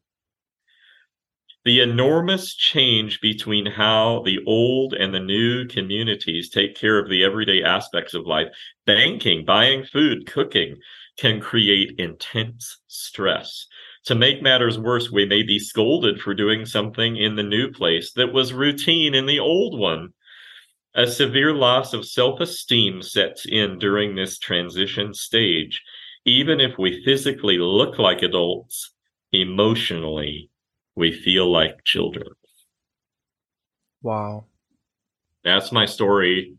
The 1.65 1.81
enormous 1.81 2.55
change 2.55 3.21
between 3.21 3.67
how 3.67 4.23
the 4.25 4.39
old 4.47 4.95
and 4.95 5.15
the 5.15 5.21
new 5.21 5.67
communities 5.67 6.51
take 6.51 6.75
care 6.75 6.99
of 6.99 7.09
the 7.09 7.25
everyday 7.25 7.63
aspects 7.63 8.15
of 8.15 8.27
life, 8.27 8.49
banking, 8.87 9.45
buying 9.45 9.85
food, 9.85 10.27
cooking, 10.27 10.81
can 11.17 11.41
create 11.41 11.99
intense 11.99 12.81
stress. 12.89 13.67
To 14.09 14.15
make 14.15 14.41
matters 14.41 14.79
worse, 14.79 15.11
we 15.11 15.27
may 15.27 15.43
be 15.43 15.59
scolded 15.59 16.19
for 16.23 16.33
doing 16.33 16.65
something 16.65 17.19
in 17.19 17.37
the 17.37 17.43
new 17.43 17.71
place 17.71 18.11
that 18.15 18.33
was 18.33 18.55
routine 18.55 19.15
in 19.15 19.27
the 19.27 19.39
old 19.39 19.79
one. 19.79 20.15
A 20.95 21.07
severe 21.07 21.53
loss 21.53 21.93
of 21.93 22.07
self 22.07 22.41
esteem 22.41 23.03
sets 23.03 23.45
in 23.45 23.79
during 23.79 24.15
this 24.15 24.39
transition 24.39 25.13
stage. 25.13 25.83
Even 26.25 26.59
if 26.59 26.79
we 26.79 27.05
physically 27.05 27.59
look 27.59 27.99
like 27.99 28.23
adults, 28.23 28.95
emotionally, 29.31 30.49
we 30.97 31.13
feel 31.13 31.53
like 31.53 31.85
children. 31.85 32.29
Wow. 34.01 34.47
That's 35.45 35.71
my 35.71 35.85
story. 35.85 36.57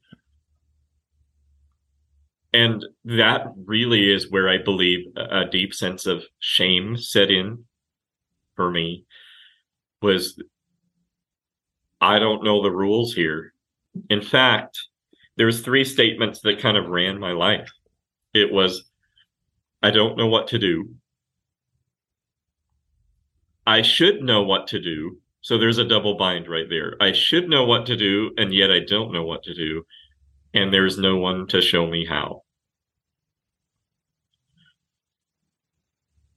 And 2.51 2.83
that 3.05 3.47
really 3.65 4.11
is 4.11 4.31
where 4.31 4.49
I 4.49 4.57
believe 4.57 5.05
a 5.15 5.45
deep 5.45 5.73
sense 5.73 6.05
of 6.05 6.23
shame 6.39 6.97
set 6.97 7.29
in 7.29 7.65
for 8.55 8.71
me 8.71 9.05
was 10.01 10.41
I 12.01 12.17
don't 12.19 12.43
know 12.43 12.63
the 12.63 12.71
rules 12.71 13.13
here. 13.13 13.53
In 14.09 14.21
fact, 14.21 14.79
there's 15.37 15.61
three 15.61 15.85
statements 15.85 16.41
that 16.41 16.59
kind 16.59 16.77
of 16.77 16.87
ran 16.87 17.19
my 17.19 17.33
life. 17.33 17.69
It 18.33 18.51
was 18.51 18.89
I 19.81 19.91
don't 19.91 20.17
know 20.17 20.27
what 20.27 20.47
to 20.47 20.59
do. 20.59 20.95
I 23.65 23.81
should 23.81 24.21
know 24.21 24.43
what 24.43 24.67
to 24.67 24.81
do. 24.81 25.19
So 25.41 25.57
there's 25.57 25.77
a 25.77 25.87
double 25.87 26.15
bind 26.17 26.49
right 26.49 26.67
there. 26.67 26.95
I 26.99 27.13
should 27.13 27.47
know 27.47 27.63
what 27.63 27.85
to 27.85 27.95
do, 27.95 28.31
and 28.37 28.53
yet 28.53 28.71
I 28.71 28.79
don't 28.79 29.13
know 29.13 29.23
what 29.23 29.43
to 29.43 29.53
do. 29.53 29.85
And 30.53 30.73
there's 30.73 30.97
no 30.97 31.17
one 31.17 31.47
to 31.47 31.61
show 31.61 31.85
me 31.87 32.05
how. 32.05 32.43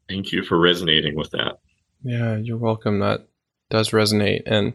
Thank 0.08 0.32
you 0.32 0.42
for 0.42 0.58
resonating 0.58 1.16
with 1.16 1.30
that. 1.30 1.58
Yeah, 2.02 2.36
you're 2.36 2.58
welcome. 2.58 2.98
That 2.98 3.26
does 3.70 3.90
resonate. 3.90 4.42
And 4.44 4.74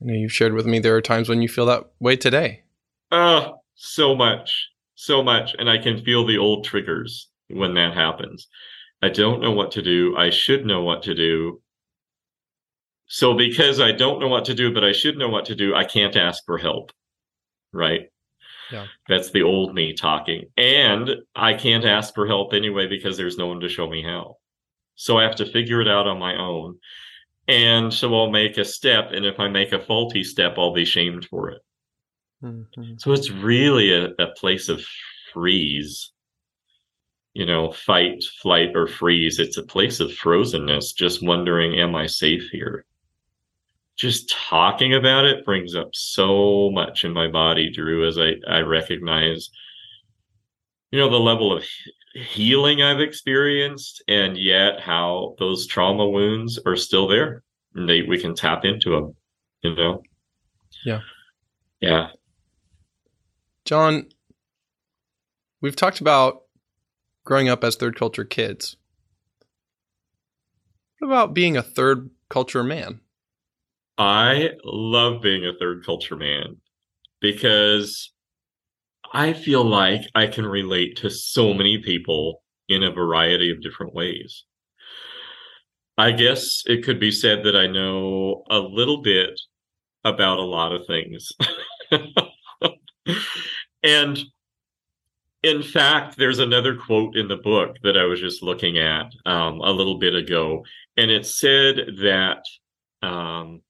I 0.00 0.04
know 0.04 0.14
you've 0.14 0.32
shared 0.32 0.52
with 0.54 0.66
me 0.66 0.78
there 0.78 0.94
are 0.94 1.02
times 1.02 1.28
when 1.28 1.42
you 1.42 1.48
feel 1.48 1.66
that 1.66 1.90
way 1.98 2.16
today. 2.16 2.62
Oh, 3.10 3.60
so 3.74 4.14
much. 4.14 4.68
So 4.94 5.22
much. 5.22 5.56
And 5.58 5.68
I 5.68 5.78
can 5.78 6.04
feel 6.04 6.24
the 6.24 6.38
old 6.38 6.64
triggers 6.64 7.28
when 7.48 7.74
that 7.74 7.94
happens. 7.94 8.46
I 9.02 9.08
don't 9.08 9.40
know 9.40 9.50
what 9.50 9.72
to 9.72 9.82
do. 9.82 10.14
I 10.16 10.30
should 10.30 10.64
know 10.64 10.82
what 10.82 11.02
to 11.04 11.14
do. 11.14 11.60
So 13.06 13.34
because 13.34 13.80
I 13.80 13.90
don't 13.90 14.20
know 14.20 14.28
what 14.28 14.44
to 14.44 14.54
do, 14.54 14.72
but 14.72 14.84
I 14.84 14.92
should 14.92 15.16
know 15.16 15.28
what 15.28 15.46
to 15.46 15.56
do, 15.56 15.74
I 15.74 15.84
can't 15.84 16.16
ask 16.16 16.44
for 16.44 16.58
help. 16.58 16.92
Right? 17.72 18.10
Yeah. 18.72 18.86
That's 19.08 19.30
the 19.30 19.42
old 19.42 19.74
me 19.74 19.92
talking. 19.92 20.44
And 20.56 21.10
I 21.34 21.54
can't 21.54 21.84
ask 21.84 22.14
for 22.14 22.26
help 22.26 22.52
anyway 22.52 22.86
because 22.86 23.16
there's 23.16 23.38
no 23.38 23.46
one 23.46 23.60
to 23.60 23.68
show 23.68 23.88
me 23.88 24.02
how. 24.02 24.36
So 24.94 25.18
I 25.18 25.22
have 25.24 25.36
to 25.36 25.50
figure 25.50 25.80
it 25.80 25.88
out 25.88 26.06
on 26.06 26.18
my 26.18 26.36
own. 26.36 26.78
And 27.48 27.92
so 27.92 28.14
I'll 28.14 28.30
make 28.30 28.58
a 28.58 28.64
step. 28.64 29.10
And 29.12 29.24
if 29.24 29.40
I 29.40 29.48
make 29.48 29.72
a 29.72 29.80
faulty 29.80 30.22
step, 30.22 30.54
I'll 30.58 30.74
be 30.74 30.84
shamed 30.84 31.24
for 31.24 31.50
it. 31.50 31.62
Mm-hmm. 32.42 32.94
So 32.98 33.12
it's 33.12 33.30
really 33.30 33.92
a, 33.92 34.10
a 34.18 34.32
place 34.36 34.68
of 34.68 34.84
freeze 35.32 36.12
you 37.34 37.46
know, 37.46 37.70
fight, 37.70 38.24
flight, 38.42 38.70
or 38.74 38.86
freeze. 38.86 39.38
It's 39.38 39.56
a 39.56 39.62
place 39.62 40.00
of 40.00 40.10
frozenness, 40.10 40.94
just 40.94 41.24
wondering, 41.24 41.78
am 41.78 41.94
I 41.94 42.06
safe 42.06 42.48
here? 42.50 42.84
Just 44.00 44.30
talking 44.30 44.94
about 44.94 45.26
it 45.26 45.44
brings 45.44 45.74
up 45.74 45.90
so 45.92 46.70
much 46.70 47.04
in 47.04 47.12
my 47.12 47.28
body, 47.28 47.70
Drew, 47.70 48.08
as 48.08 48.16
I, 48.16 48.36
I 48.48 48.60
recognize, 48.60 49.50
you 50.90 50.98
know, 50.98 51.10
the 51.10 51.18
level 51.20 51.54
of 51.54 51.62
healing 52.14 52.80
I've 52.80 53.00
experienced, 53.00 54.02
and 54.08 54.38
yet 54.38 54.80
how 54.80 55.34
those 55.38 55.66
trauma 55.66 56.08
wounds 56.08 56.58
are 56.64 56.76
still 56.76 57.06
there. 57.08 57.42
And 57.74 57.86
they, 57.86 58.00
we 58.00 58.18
can 58.18 58.34
tap 58.34 58.64
into 58.64 58.90
them, 58.90 59.14
you 59.60 59.76
know? 59.76 60.02
Yeah. 60.86 61.00
Yeah. 61.80 62.08
John, 63.66 64.06
we've 65.60 65.76
talked 65.76 66.00
about 66.00 66.44
growing 67.24 67.50
up 67.50 67.62
as 67.62 67.76
third 67.76 67.96
culture 67.96 68.24
kids. 68.24 68.76
What 70.98 71.08
about 71.08 71.34
being 71.34 71.58
a 71.58 71.62
third 71.62 72.08
culture 72.30 72.64
man? 72.64 73.00
I 74.00 74.52
love 74.64 75.20
being 75.20 75.44
a 75.44 75.52
third 75.52 75.84
culture 75.84 76.16
man 76.16 76.56
because 77.20 78.10
I 79.12 79.34
feel 79.34 79.62
like 79.62 80.00
I 80.14 80.26
can 80.26 80.46
relate 80.46 80.96
to 80.98 81.10
so 81.10 81.52
many 81.52 81.76
people 81.76 82.42
in 82.66 82.82
a 82.82 82.90
variety 82.90 83.50
of 83.50 83.60
different 83.60 83.92
ways. 83.94 84.44
I 85.98 86.12
guess 86.12 86.62
it 86.64 86.82
could 86.82 86.98
be 86.98 87.10
said 87.10 87.44
that 87.44 87.54
I 87.54 87.66
know 87.66 88.44
a 88.48 88.58
little 88.58 89.02
bit 89.02 89.38
about 90.02 90.38
a 90.38 90.44
lot 90.44 90.72
of 90.72 90.86
things. 90.86 91.30
and 93.82 94.18
in 95.42 95.62
fact, 95.62 96.16
there's 96.16 96.38
another 96.38 96.74
quote 96.74 97.18
in 97.18 97.28
the 97.28 97.36
book 97.36 97.76
that 97.82 97.98
I 97.98 98.04
was 98.04 98.18
just 98.18 98.42
looking 98.42 98.78
at 98.78 99.12
um, 99.26 99.60
a 99.60 99.70
little 99.70 99.98
bit 99.98 100.14
ago, 100.14 100.64
and 100.96 101.10
it 101.10 101.26
said 101.26 101.76
that 102.00 102.40
um, 103.02 103.60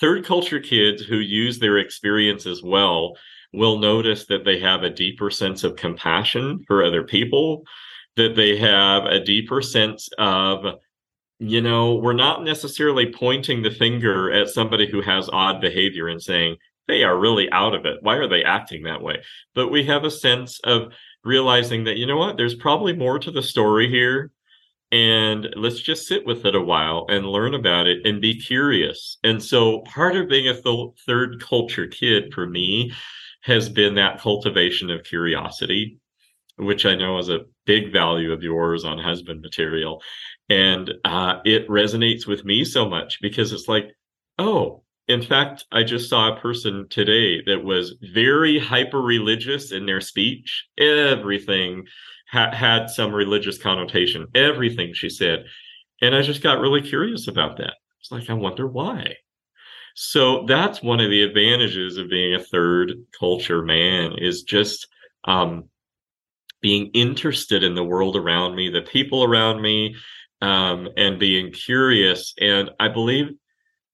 third 0.00 0.24
culture 0.24 0.60
kids 0.60 1.02
who 1.02 1.18
use 1.18 1.58
their 1.58 1.78
experiences 1.78 2.62
well 2.62 3.16
will 3.52 3.78
notice 3.78 4.26
that 4.26 4.44
they 4.44 4.58
have 4.58 4.82
a 4.82 4.90
deeper 4.90 5.30
sense 5.30 5.64
of 5.64 5.76
compassion 5.76 6.62
for 6.66 6.84
other 6.84 7.02
people, 7.02 7.62
that 8.16 8.36
they 8.36 8.56
have 8.56 9.04
a 9.06 9.20
deeper 9.20 9.62
sense 9.62 10.08
of, 10.18 10.64
you 11.38 11.60
know, 11.60 11.94
we're 11.94 12.12
not 12.12 12.44
necessarily 12.44 13.12
pointing 13.12 13.62
the 13.62 13.70
finger 13.70 14.30
at 14.32 14.48
somebody 14.48 14.90
who 14.90 15.00
has 15.00 15.30
odd 15.32 15.60
behavior 15.60 16.08
and 16.08 16.22
saying, 16.22 16.56
they 16.88 17.04
are 17.04 17.18
really 17.18 17.50
out 17.50 17.74
of 17.74 17.86
it. 17.86 17.98
Why 18.02 18.16
are 18.16 18.28
they 18.28 18.42
acting 18.42 18.82
that 18.84 19.02
way? 19.02 19.22
But 19.54 19.68
we 19.68 19.84
have 19.84 20.04
a 20.04 20.10
sense 20.10 20.58
of 20.64 20.92
realizing 21.22 21.84
that, 21.84 21.96
you 21.96 22.06
know 22.06 22.16
what, 22.16 22.36
there's 22.36 22.54
probably 22.54 22.92
more 22.92 23.18
to 23.18 23.30
the 23.30 23.42
story 23.42 23.88
here. 23.88 24.30
And 24.90 25.48
let's 25.56 25.80
just 25.80 26.06
sit 26.06 26.26
with 26.26 26.46
it 26.46 26.54
a 26.54 26.60
while 26.60 27.04
and 27.10 27.26
learn 27.26 27.54
about 27.54 27.86
it 27.86 28.06
and 28.06 28.22
be 28.22 28.40
curious. 28.40 29.18
And 29.22 29.42
so 29.42 29.80
part 29.80 30.16
of 30.16 30.28
being 30.28 30.48
a 30.48 30.60
th- 30.60 30.90
third 31.06 31.42
culture 31.42 31.86
kid 31.86 32.32
for 32.32 32.46
me 32.46 32.92
has 33.42 33.68
been 33.68 33.94
that 33.96 34.20
cultivation 34.20 34.90
of 34.90 35.04
curiosity, 35.04 35.98
which 36.56 36.86
I 36.86 36.94
know 36.94 37.18
is 37.18 37.28
a 37.28 37.44
big 37.66 37.92
value 37.92 38.32
of 38.32 38.42
yours 38.42 38.84
on 38.84 38.98
husband 38.98 39.42
material. 39.42 40.02
And 40.48 40.94
uh, 41.04 41.40
it 41.44 41.68
resonates 41.68 42.26
with 42.26 42.44
me 42.44 42.64
so 42.64 42.88
much 42.88 43.18
because 43.20 43.52
it's 43.52 43.68
like, 43.68 43.90
oh, 44.38 44.82
in 45.06 45.22
fact, 45.22 45.64
I 45.72 45.84
just 45.84 46.10
saw 46.10 46.32
a 46.32 46.40
person 46.40 46.86
today 46.90 47.42
that 47.46 47.64
was 47.64 47.96
very 48.12 48.58
hyper 48.58 49.00
religious 49.00 49.72
in 49.72 49.86
their 49.86 50.00
speech. 50.02 50.66
Everything 50.78 51.86
ha- 52.30 52.54
had 52.54 52.90
some 52.90 53.14
religious 53.14 53.58
connotation, 53.58 54.26
everything 54.34 54.94
she 54.94 55.08
said. 55.08 55.44
And 56.00 56.14
I 56.14 56.22
just 56.22 56.42
got 56.42 56.60
really 56.60 56.82
curious 56.82 57.28
about 57.28 57.56
that. 57.58 57.74
It's 58.00 58.12
like, 58.12 58.30
I 58.30 58.34
wonder 58.34 58.66
why. 58.66 59.16
So 59.94 60.44
that's 60.46 60.82
one 60.82 61.00
of 61.00 61.10
the 61.10 61.24
advantages 61.24 61.96
of 61.96 62.08
being 62.08 62.34
a 62.34 62.42
third 62.42 62.92
culture 63.18 63.62
man 63.62 64.12
is 64.16 64.42
just 64.42 64.86
um, 65.24 65.64
being 66.60 66.90
interested 66.94 67.64
in 67.64 67.74
the 67.74 67.82
world 67.82 68.14
around 68.16 68.54
me, 68.54 68.68
the 68.68 68.82
people 68.82 69.24
around 69.24 69.60
me, 69.60 69.96
um, 70.40 70.88
and 70.96 71.18
being 71.18 71.50
curious. 71.50 72.32
And 72.40 72.70
I 72.78 72.88
believe 72.88 73.30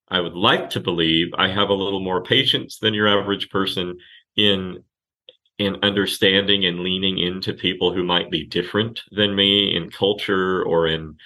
I 0.08 0.20
would 0.20 0.34
like 0.34 0.70
to 0.70 0.80
believe 0.80 1.28
I 1.38 1.48
have 1.48 1.70
a 1.70 1.74
little 1.74 2.00
more 2.00 2.22
patience 2.22 2.78
than 2.78 2.92
your 2.92 3.08
average 3.08 3.48
person 3.48 3.96
in 4.36 4.84
in 5.64 5.76
understanding 5.82 6.64
and 6.64 6.80
leaning 6.80 7.18
into 7.18 7.52
people 7.52 7.92
who 7.92 8.04
might 8.04 8.30
be 8.30 8.46
different 8.46 9.00
than 9.10 9.34
me 9.34 9.74
in 9.76 9.90
culture 9.90 10.62
or 10.64 10.86
in 10.86 11.16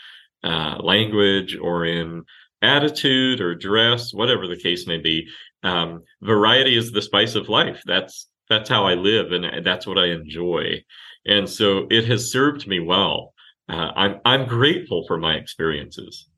uh, 0.45 0.76
language 0.80 1.57
or 1.57 1.84
in 1.84 2.24
attitude 2.62 3.41
or 3.41 3.55
dress, 3.55 4.12
whatever 4.12 4.47
the 4.47 4.57
case 4.57 4.86
may 4.86 4.99
be. 4.99 5.26
Um, 5.62 6.03
variety 6.22 6.76
is 6.76 6.93
the 6.93 7.03
spice 7.03 7.34
of 7.34 7.49
life. 7.49 7.82
That's 7.86 8.28
that's 8.49 8.68
how 8.68 8.86
I 8.86 8.95
live, 8.95 9.32
and 9.32 9.64
that's 9.64 9.86
what 9.86 9.99
I 9.99 10.07
enjoy. 10.07 10.82
And 11.26 11.49
so 11.49 11.86
it 11.91 12.07
has 12.07 12.32
served 12.32 12.66
me 12.66 12.80
well. 12.80 13.34
Uh, 13.68 13.91
I'm 13.95 14.20
I'm 14.24 14.47
grateful 14.47 15.05
for 15.07 15.18
my 15.18 15.34
experiences. 15.34 16.28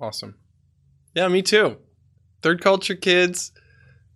Awesome. 0.00 0.36
Yeah, 1.14 1.28
me 1.28 1.42
too. 1.42 1.78
Third 2.42 2.60
culture 2.60 2.94
kids 2.94 3.52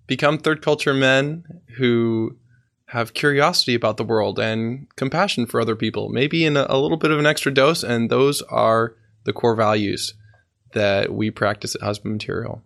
become 0.06 0.38
third 0.38 0.62
culture 0.62 0.94
men 0.94 1.44
who 1.76 2.36
have 2.95 3.12
curiosity 3.12 3.74
about 3.74 3.97
the 3.97 4.05
world 4.05 4.38
and 4.38 4.86
compassion 4.95 5.47
for 5.47 5.61
other 5.61 5.74
people, 5.74 6.11
maybe 6.11 6.45
in 6.45 6.57
a, 6.57 6.64
a, 6.68 6.78
little 6.78 6.97
bit 6.97 7.11
of 7.11 7.18
an 7.18 7.26
extra 7.26 7.53
dose. 7.53 7.82
And 7.82 8.09
those 8.09 8.40
are 8.42 8.95
the 9.24 9.32
core 9.32 9.57
values 9.57 10.14
that 10.74 11.12
we 11.12 11.28
practice 11.32 11.74
at 11.74 11.80
Husband 11.80 12.14
Material. 12.14 12.62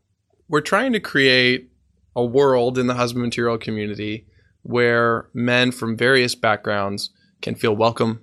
We're 0.47 0.61
trying 0.61 0.93
to 0.93 1.01
create 1.01 1.71
a 2.15 2.23
world 2.23 2.77
in 2.77 2.89
the 2.89 2.95
husband 2.95 3.25
material 3.25 3.57
community 3.57 4.27
where 4.61 5.31
men 5.33 5.73
from 5.73 5.97
various 5.97 6.35
backgrounds 6.35 7.09
can 7.41 7.55
feel 7.55 7.75
welcome, 7.75 8.21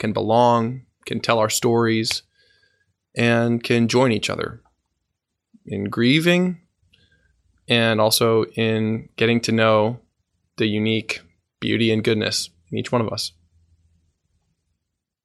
can 0.00 0.12
belong, 0.12 0.82
can 1.06 1.20
tell 1.20 1.38
our 1.38 1.50
stories, 1.50 2.24
and 3.14 3.62
can 3.62 3.86
join 3.86 4.10
each 4.10 4.28
other 4.28 4.60
in 5.66 5.84
grieving 5.84 6.62
and 7.68 8.00
also 8.00 8.44
in 8.56 9.08
getting 9.14 9.40
to 9.42 9.52
know 9.52 10.00
the 10.56 10.66
unique 10.66 11.20
beauty 11.60 11.92
and 11.92 12.04
goodness 12.04 12.50
in 12.70 12.78
each 12.78 12.92
one 12.92 13.00
of 13.00 13.12
us. 13.12 13.32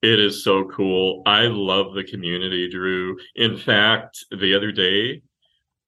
It 0.01 0.19
is 0.19 0.43
so 0.43 0.65
cool. 0.65 1.23
I 1.25 1.47
love 1.47 1.93
the 1.93 2.03
community, 2.03 2.69
Drew. 2.69 3.17
In 3.36 3.57
fact, 3.57 4.25
the 4.32 4.55
other 4.55 4.71
day, 4.71 5.23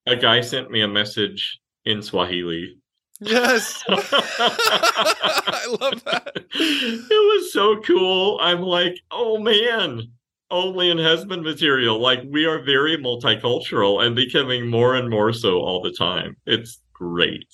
a 0.07 0.15
guy 0.15 0.41
sent 0.41 0.71
me 0.71 0.81
a 0.81 0.87
message 0.87 1.59
in 1.85 2.01
Swahili. 2.01 2.75
Yes. 3.19 3.83
I 3.89 5.77
love 5.79 6.03
that. 6.05 6.31
It 6.53 7.09
was 7.09 7.53
so 7.53 7.79
cool. 7.81 8.39
I'm 8.41 8.61
like, 8.61 8.99
oh 9.11 9.37
man, 9.37 10.01
only 10.49 10.89
in 10.89 10.97
husband 10.97 11.43
material. 11.43 11.99
Like 11.99 12.21
we 12.27 12.45
are 12.45 12.63
very 12.63 12.97
multicultural 12.97 14.03
and 14.03 14.15
becoming 14.15 14.67
more 14.67 14.95
and 14.95 15.09
more 15.09 15.33
so 15.33 15.59
all 15.59 15.81
the 15.81 15.91
time. 15.91 16.35
It's 16.45 16.81
great. 16.93 17.47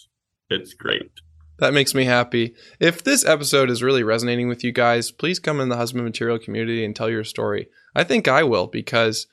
It's 0.50 0.74
great. 0.74 1.12
That 1.58 1.74
makes 1.74 1.96
me 1.96 2.06
happy. 2.06 2.54
If 2.80 3.04
this 3.04 3.26
episode 3.26 3.70
is 3.70 3.82
really 3.82 4.04
resonating 4.04 4.48
with 4.48 4.64
you 4.64 4.72
guys, 4.72 5.12
please 5.12 5.40
come 5.40 5.62
in 5.62 5.70
the 5.70 5.78
husband 5.78 6.04
material 6.04 6.38
community 6.38 6.84
and 6.84 6.96
tell 6.96 7.10
your 7.10 7.24
story. 7.24 7.70
I 7.96 8.04
think 8.04 8.28
I 8.28 8.44
will 8.44 8.68
because 8.68 9.28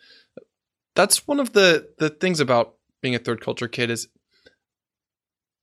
that's 0.94 1.26
one 1.26 1.40
of 1.40 1.52
the 1.52 1.88
the 1.98 2.10
things 2.10 2.38
about 2.38 2.74
being 3.00 3.14
a 3.14 3.18
third 3.18 3.40
culture 3.40 3.68
kid 3.68 3.90
is 3.90 4.08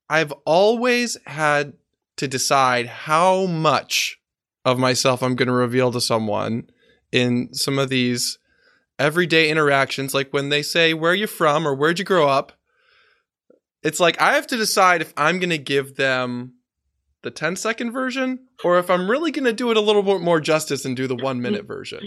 I've 0.08 0.32
always 0.44 1.16
had 1.26 1.74
to 2.16 2.28
decide 2.28 2.86
how 2.86 3.46
much 3.46 4.20
of 4.64 4.78
myself 4.78 5.22
I'm 5.22 5.36
going 5.36 5.46
to 5.46 5.52
reveal 5.52 5.90
to 5.92 6.00
someone 6.00 6.68
in 7.12 7.54
some 7.54 7.78
of 7.78 7.88
these 7.88 8.38
everyday 8.98 9.48
interactions, 9.48 10.12
like 10.12 10.32
when 10.32 10.50
they 10.50 10.62
say, 10.62 10.92
Where 10.92 11.12
are 11.12 11.14
you 11.14 11.26
from 11.26 11.66
or 11.66 11.74
where'd 11.74 11.98
you 11.98 12.04
grow 12.04 12.28
up? 12.28 12.52
It's 13.82 14.00
like 14.00 14.20
I 14.20 14.34
have 14.34 14.46
to 14.48 14.56
decide 14.56 15.00
if 15.00 15.12
I'm 15.16 15.38
going 15.38 15.50
to 15.50 15.58
give 15.58 15.96
them 15.96 16.54
the 17.22 17.30
10 17.30 17.56
second 17.56 17.92
version 17.92 18.46
or 18.64 18.78
if 18.78 18.90
I'm 18.90 19.10
really 19.10 19.30
going 19.30 19.44
to 19.44 19.52
do 19.52 19.70
it 19.70 19.76
a 19.76 19.80
little 19.80 20.02
bit 20.02 20.20
more 20.20 20.40
justice 20.40 20.84
and 20.84 20.96
do 20.96 21.06
the 21.06 21.16
one 21.16 21.40
minute 21.40 21.66
version. 21.66 22.00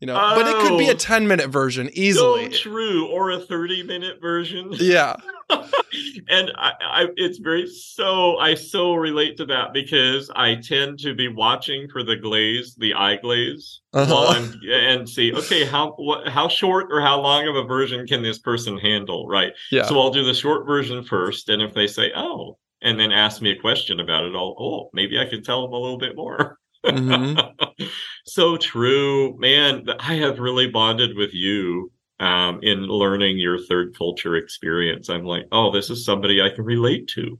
You 0.00 0.06
know, 0.06 0.16
oh, 0.16 0.34
but 0.34 0.46
it 0.46 0.56
could 0.66 0.78
be 0.78 0.88
a 0.88 0.94
10 0.94 1.28
minute 1.28 1.50
version 1.50 1.90
easily. 1.92 2.50
So 2.50 2.70
true. 2.70 3.06
Or 3.08 3.30
a 3.32 3.38
30 3.38 3.82
minute 3.82 4.18
version. 4.20 4.70
Yeah. 4.72 5.16
and 6.28 6.52
I, 6.56 6.72
I, 6.80 7.06
it's 7.16 7.38
very 7.38 7.66
so 7.66 8.38
I 8.38 8.54
so 8.54 8.94
relate 8.94 9.36
to 9.38 9.46
that 9.46 9.72
because 9.72 10.30
I 10.34 10.54
tend 10.54 11.00
to 11.00 11.14
be 11.14 11.28
watching 11.28 11.88
for 11.88 12.02
the 12.02 12.16
glaze, 12.16 12.74
the 12.76 12.94
eye 12.94 13.16
glaze, 13.16 13.80
uh-huh. 13.92 14.48
and 14.72 15.08
see 15.08 15.34
okay 15.34 15.64
how 15.64 15.92
what 15.92 16.28
how 16.28 16.48
short 16.48 16.86
or 16.90 17.00
how 17.00 17.20
long 17.20 17.48
of 17.48 17.56
a 17.56 17.64
version 17.64 18.06
can 18.06 18.22
this 18.22 18.38
person 18.38 18.78
handle, 18.78 19.26
right? 19.26 19.52
Yeah. 19.70 19.84
So 19.84 19.98
I'll 19.98 20.10
do 20.10 20.24
the 20.24 20.34
short 20.34 20.66
version 20.66 21.02
first, 21.02 21.48
and 21.48 21.60
if 21.60 21.74
they 21.74 21.86
say 21.86 22.12
oh, 22.14 22.58
and 22.80 22.98
then 22.98 23.12
ask 23.12 23.42
me 23.42 23.50
a 23.50 23.58
question 23.58 24.00
about 24.00 24.24
it, 24.24 24.34
I'll 24.34 24.54
oh 24.58 24.90
maybe 24.92 25.18
I 25.18 25.26
can 25.26 25.42
tell 25.42 25.62
them 25.62 25.72
a 25.72 25.78
little 25.78 25.98
bit 25.98 26.16
more. 26.16 26.59
Mm-hmm. 26.84 27.84
so 28.26 28.56
true, 28.56 29.36
man. 29.38 29.86
I 29.98 30.14
have 30.14 30.38
really 30.38 30.68
bonded 30.68 31.16
with 31.16 31.34
you 31.34 31.92
um, 32.18 32.60
in 32.62 32.80
learning 32.82 33.38
your 33.38 33.58
third 33.58 33.96
culture 33.96 34.36
experience. 34.36 35.08
I'm 35.08 35.24
like, 35.24 35.46
oh, 35.52 35.72
this 35.72 35.90
is 35.90 36.04
somebody 36.04 36.40
I 36.40 36.50
can 36.50 36.64
relate 36.64 37.08
to. 37.14 37.38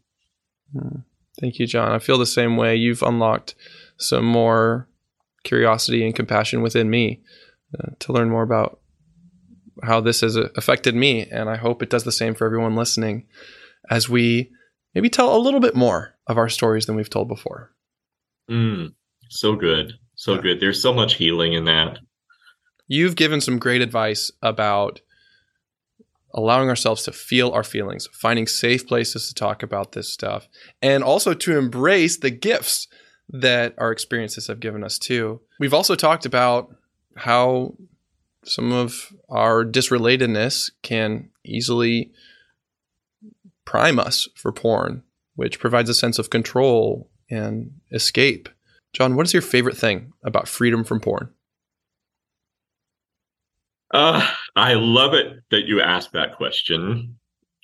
Hmm. 0.73 0.99
Thank 1.39 1.59
you, 1.59 1.67
John. 1.67 1.93
I 1.93 1.99
feel 1.99 2.19
the 2.19 2.27
same 2.27 2.57
way. 2.57 2.77
You've 2.77 3.03
unlocked 3.03 3.55
some 3.97 4.25
more 4.25 4.89
curiosity 5.45 6.05
and 6.05 6.15
compassion 6.15 6.63
within 6.63 6.91
me 6.91 7.21
uh, 7.79 7.91
to 8.01 8.13
learn 8.13 8.29
more 8.29 8.43
about 8.43 8.81
how 9.83 10.01
this 10.01 10.21
has 10.21 10.37
affected 10.37 10.95
me. 10.95 11.27
And 11.27 11.49
I 11.49 11.57
hope 11.57 11.83
it 11.83 11.91
does 11.91 12.05
the 12.05 12.13
same 12.13 12.35
for 12.35 12.45
everyone 12.45 12.77
listening 12.77 13.27
as 13.89 14.09
we 14.09 14.51
maybe 14.95 15.09
tell 15.09 15.35
a 15.35 15.39
little 15.39 15.61
bit 15.61 15.75
more 15.75 16.17
of 16.27 16.37
our 16.37 16.49
stories 16.49 16.87
than 16.87 16.97
we've 16.97 17.11
told 17.11 17.29
before. 17.29 17.73
Mm, 18.51 18.95
so 19.31 19.57
good. 19.57 19.95
So 20.15 20.35
yeah. 20.35 20.41
good. 20.43 20.61
There's 20.61 20.83
so 20.83 20.93
much 20.93 21.15
healing 21.15 21.55
in 21.55 21.65
that 21.65 21.99
you've 22.91 23.15
given 23.15 23.41
some 23.41 23.59
great 23.59 23.81
advice 23.81 24.33
about 24.43 25.01
allowing 26.35 26.69
ourselves 26.69 27.05
to 27.05 27.13
feel 27.13 27.53
our 27.53 27.63
feelings, 27.63 28.09
finding 28.13 28.49
safe 28.49 28.87
places 28.87 29.29
to 29.29 29.35
talk 29.35 29.63
about 29.63 29.93
this 29.93 30.13
stuff, 30.13 30.49
and 30.83 31.05
also 31.05 31.33
to 31.33 31.57
embrace 31.57 32.19
the 32.19 32.31
gifts 32.31 32.89
that 33.29 33.75
our 33.79 33.93
experiences 33.93 34.49
have 34.49 34.59
given 34.59 34.83
us 34.83 34.99
too. 34.99 35.41
We've 35.61 35.75
also 35.75 35.95
talked 35.95 36.27
about 36.27 36.75
how 37.17 37.75
some 38.45 38.73
of 38.73 39.13
our 39.29 39.65
disrelatedness 39.65 40.73
can 40.83 41.31
easily 41.45 42.11
prime 43.65 44.01
us 44.01 44.29
for 44.35 44.51
porn, 44.51 45.05
which 45.37 45.61
provides 45.61 45.89
a 45.89 45.95
sense 45.95 46.19
of 46.19 46.31
control 46.31 47.09
and 47.31 47.71
escape. 47.93 48.49
John, 48.93 49.15
what 49.15 49.27
is 49.27 49.33
your 49.33 49.43
favorite 49.43 49.77
thing 49.77 50.13
about 50.25 50.49
freedom 50.49 50.85
from 50.85 51.01
porn? 51.01 51.31
Uh, 53.93 54.27
I 54.57 54.75
love 54.75 55.15
it 55.15 55.43
that 55.51 55.67
you 55.67 55.81
ask 55.81 56.13
that 56.13 56.37
question 56.37 57.17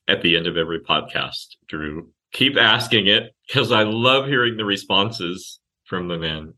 at 0.09 0.23
the 0.23 0.37
end 0.37 0.47
of 0.47 0.57
every 0.57 0.81
podcast, 0.81 1.57
Drew. 1.69 2.11
keep 2.33 2.57
asking 2.57 3.07
it 3.07 3.35
because 3.47 3.73
I 3.73 3.83
love 3.83 4.27
hearing 4.27 4.57
the 4.57 4.65
responses 4.65 5.61
from 5.85 6.09
the 6.09 6.19
men. 6.19 6.55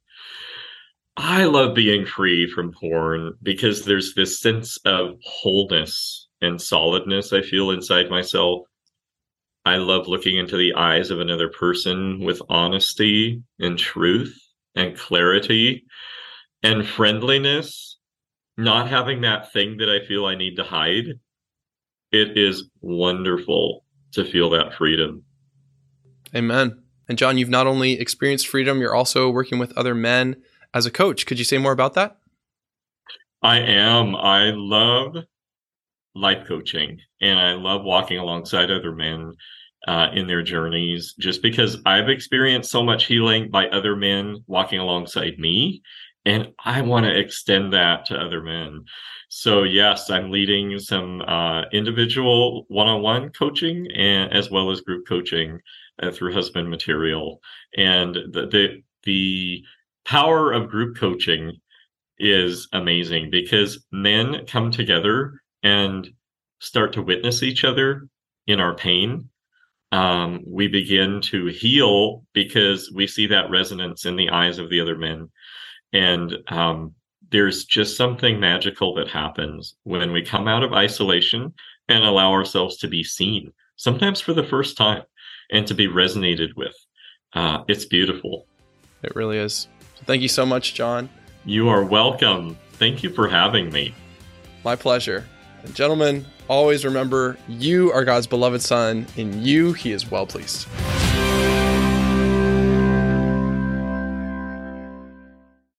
I 1.16 1.44
love 1.44 1.74
being 1.74 2.06
free 2.06 2.46
from 2.50 2.72
porn 2.72 3.34
because 3.42 3.84
there's 3.84 4.14
this 4.14 4.40
sense 4.40 4.78
of 4.84 5.16
wholeness 5.24 6.28
and 6.40 6.60
solidness 6.60 7.32
I 7.32 7.42
feel 7.42 7.70
inside 7.70 8.08
myself. 8.08 8.62
I 9.64 9.76
love 9.76 10.08
looking 10.08 10.38
into 10.38 10.56
the 10.56 10.74
eyes 10.74 11.10
of 11.10 11.20
another 11.20 11.48
person 11.48 12.20
with 12.20 12.40
honesty 12.48 13.42
and 13.58 13.78
truth 13.78 14.38
and 14.74 14.96
clarity 14.96 15.84
and 16.62 16.86
friendliness, 16.86 17.98
not 18.56 18.88
having 18.88 19.20
that 19.22 19.52
thing 19.52 19.76
that 19.78 19.88
I 19.88 20.06
feel 20.06 20.26
I 20.26 20.34
need 20.34 20.56
to 20.56 20.64
hide. 20.64 21.06
It 22.10 22.36
is 22.36 22.70
wonderful 22.80 23.84
to 24.12 24.24
feel 24.24 24.50
that 24.50 24.74
freedom. 24.74 25.24
Amen. 26.34 26.82
And 27.08 27.16
John, 27.16 27.38
you've 27.38 27.48
not 27.48 27.66
only 27.66 27.98
experienced 27.98 28.48
freedom, 28.48 28.80
you're 28.80 28.94
also 28.94 29.30
working 29.30 29.58
with 29.58 29.76
other 29.76 29.94
men 29.94 30.36
as 30.74 30.86
a 30.86 30.90
coach. 30.90 31.26
Could 31.26 31.38
you 31.38 31.44
say 31.44 31.58
more 31.58 31.72
about 31.72 31.94
that? 31.94 32.18
I 33.42 33.60
am. 33.60 34.16
I 34.16 34.50
love 34.54 35.16
life 36.14 36.46
coaching 36.46 36.98
and 37.20 37.38
I 37.38 37.52
love 37.52 37.84
walking 37.84 38.18
alongside 38.18 38.70
other 38.70 38.92
men 38.92 39.34
uh, 39.87 40.09
in 40.12 40.26
their 40.26 40.43
journeys 40.43 41.14
just 41.18 41.43
because 41.43 41.79
I've 41.87 42.09
experienced 42.09 42.70
so 42.70 42.83
much 42.83 43.07
healing 43.07 43.51
by 43.51 43.68
other 43.68 43.95
men 43.95 44.43
walking 44.47 44.81
alongside 44.81 45.39
me. 45.39 45.83
And 46.24 46.49
I 46.64 46.83
want 46.83 47.07
to 47.07 47.18
extend 47.18 47.72
that 47.72 48.05
to 48.07 48.18
other 48.18 48.43
men. 48.43 48.85
So, 49.31 49.62
yes, 49.62 50.11
I'm 50.11 50.31
leading 50.31 50.79
some 50.79 51.22
uh, 51.22 51.62
individual 51.72 52.64
one 52.68 52.89
on 52.89 53.03
one 53.03 53.31
coaching 53.31 53.87
and 53.95 54.33
as 54.33 54.51
well 54.51 54.70
as 54.70 54.81
group 54.81 55.07
coaching 55.07 55.61
uh, 56.03 56.11
through 56.11 56.33
husband 56.33 56.68
material. 56.68 57.41
And 57.76 58.14
the, 58.14 58.47
the, 58.51 58.83
the 59.05 59.62
power 60.05 60.53
of 60.53 60.70
group 60.70 60.97
coaching 60.97 61.61
is 62.18 62.68
amazing 62.72 63.31
because 63.31 63.85
men 63.93 64.45
come 64.47 64.70
together 64.70 65.41
and 65.62 66.09
start 66.61 66.93
to 66.95 67.03
witness 67.03 67.43
each 67.43 67.64
other 67.64 68.09
in 68.47 68.61
our 68.61 68.74
pain. 68.74 69.29
Um, 69.91 70.43
we 70.47 70.68
begin 70.68 71.20
to 71.22 71.47
heal 71.47 72.24
because 72.34 72.93
we 72.95 73.07
see 73.07 73.26
that 73.28 73.51
resonance 73.51 74.05
in 74.05 74.16
the 74.16 74.30
eyes 74.30 74.59
of 74.59 74.68
the 74.68 74.80
other 74.80 74.97
men. 74.97 75.30
And 75.93 76.36
um, 76.49 76.95
there's 77.30 77.64
just 77.64 77.97
something 77.97 78.39
magical 78.39 78.95
that 78.95 79.09
happens 79.09 79.74
when 79.84 80.12
we 80.12 80.22
come 80.22 80.47
out 80.49 80.62
of 80.62 80.72
isolation 80.72 81.55
and 81.89 82.05
allow 82.05 82.32
ourselves 82.32 82.76
to 82.78 82.89
be 82.89 83.03
seen, 83.03 83.53
sometimes 83.76 84.20
for 84.20 84.34
the 84.34 84.45
first 84.45 84.76
time, 84.76 85.03
and 85.51 85.66
to 85.66 85.74
be 85.74 85.89
resonated 85.89 86.55
with. 86.57 86.74
Uh, 87.32 87.62
it's 87.68 87.86
beautiful. 87.86 88.47
It 89.03 89.14
really 89.16 89.39
is. 89.39 89.68
Thank 90.05 90.22
you 90.22 90.28
so 90.28 90.45
much, 90.45 90.74
John. 90.74 91.09
You 91.45 91.68
are 91.68 91.84
welcome. 91.84 92.59
Thank 92.72 93.03
you 93.03 93.11
for 93.11 93.28
having 93.28 93.72
me. 93.72 93.95
My 94.64 94.76
pleasure. 94.76 95.26
And 95.64 95.74
gentlemen, 95.74 96.24
always 96.48 96.84
remember 96.84 97.36
you 97.48 97.92
are 97.92 98.04
God's 98.04 98.26
beloved 98.26 98.62
Son. 98.62 99.06
In 99.16 99.42
you, 99.42 99.72
He 99.72 99.92
is 99.92 100.11
well 100.11 100.26
pleased. 100.26 100.66